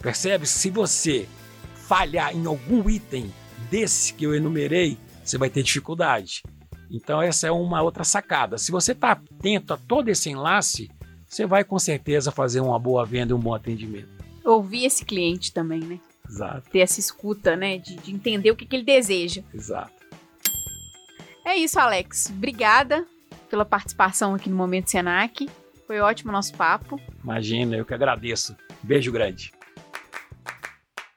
Percebe? 0.00 0.46
Se 0.46 0.70
você 0.70 1.28
falhar 1.74 2.34
em 2.34 2.46
algum 2.46 2.88
item 2.88 3.32
desse 3.70 4.14
que 4.14 4.24
eu 4.24 4.34
enumerei, 4.34 4.96
você 5.24 5.36
vai 5.36 5.50
ter 5.50 5.62
dificuldade. 5.62 6.42
Então, 6.90 7.20
essa 7.22 7.46
é 7.46 7.50
uma 7.50 7.82
outra 7.82 8.04
sacada. 8.04 8.58
Se 8.58 8.72
você 8.72 8.92
está 8.92 9.12
atento 9.12 9.74
a 9.74 9.76
todo 9.76 10.08
esse 10.08 10.30
enlace, 10.30 10.90
você 11.26 11.46
vai 11.46 11.62
com 11.62 11.78
certeza 11.78 12.32
fazer 12.32 12.60
uma 12.60 12.78
boa 12.78 13.04
venda 13.04 13.32
e 13.32 13.34
um 13.36 13.38
bom 13.38 13.54
atendimento. 13.54 14.08
Ouvir 14.44 14.86
esse 14.86 15.04
cliente 15.04 15.52
também, 15.52 15.80
né? 15.80 16.00
Exato. 16.30 16.70
Ter 16.70 16.78
essa 16.78 17.00
escuta, 17.00 17.56
né? 17.56 17.78
De, 17.78 17.96
de 17.96 18.14
entender 18.14 18.50
o 18.50 18.56
que, 18.56 18.64
que 18.64 18.76
ele 18.76 18.84
deseja. 18.84 19.42
Exato. 19.52 19.92
É 21.44 21.56
isso, 21.56 21.80
Alex. 21.80 22.26
Obrigada 22.30 23.04
pela 23.48 23.64
participação 23.64 24.34
aqui 24.34 24.48
no 24.48 24.56
Momento 24.56 24.90
Senac. 24.90 25.48
Foi 25.86 25.98
ótimo 25.98 26.30
o 26.30 26.32
nosso 26.32 26.54
papo. 26.54 27.00
Imagina, 27.24 27.76
eu 27.76 27.84
que 27.84 27.92
agradeço. 27.92 28.56
Beijo 28.80 29.10
grande. 29.10 29.52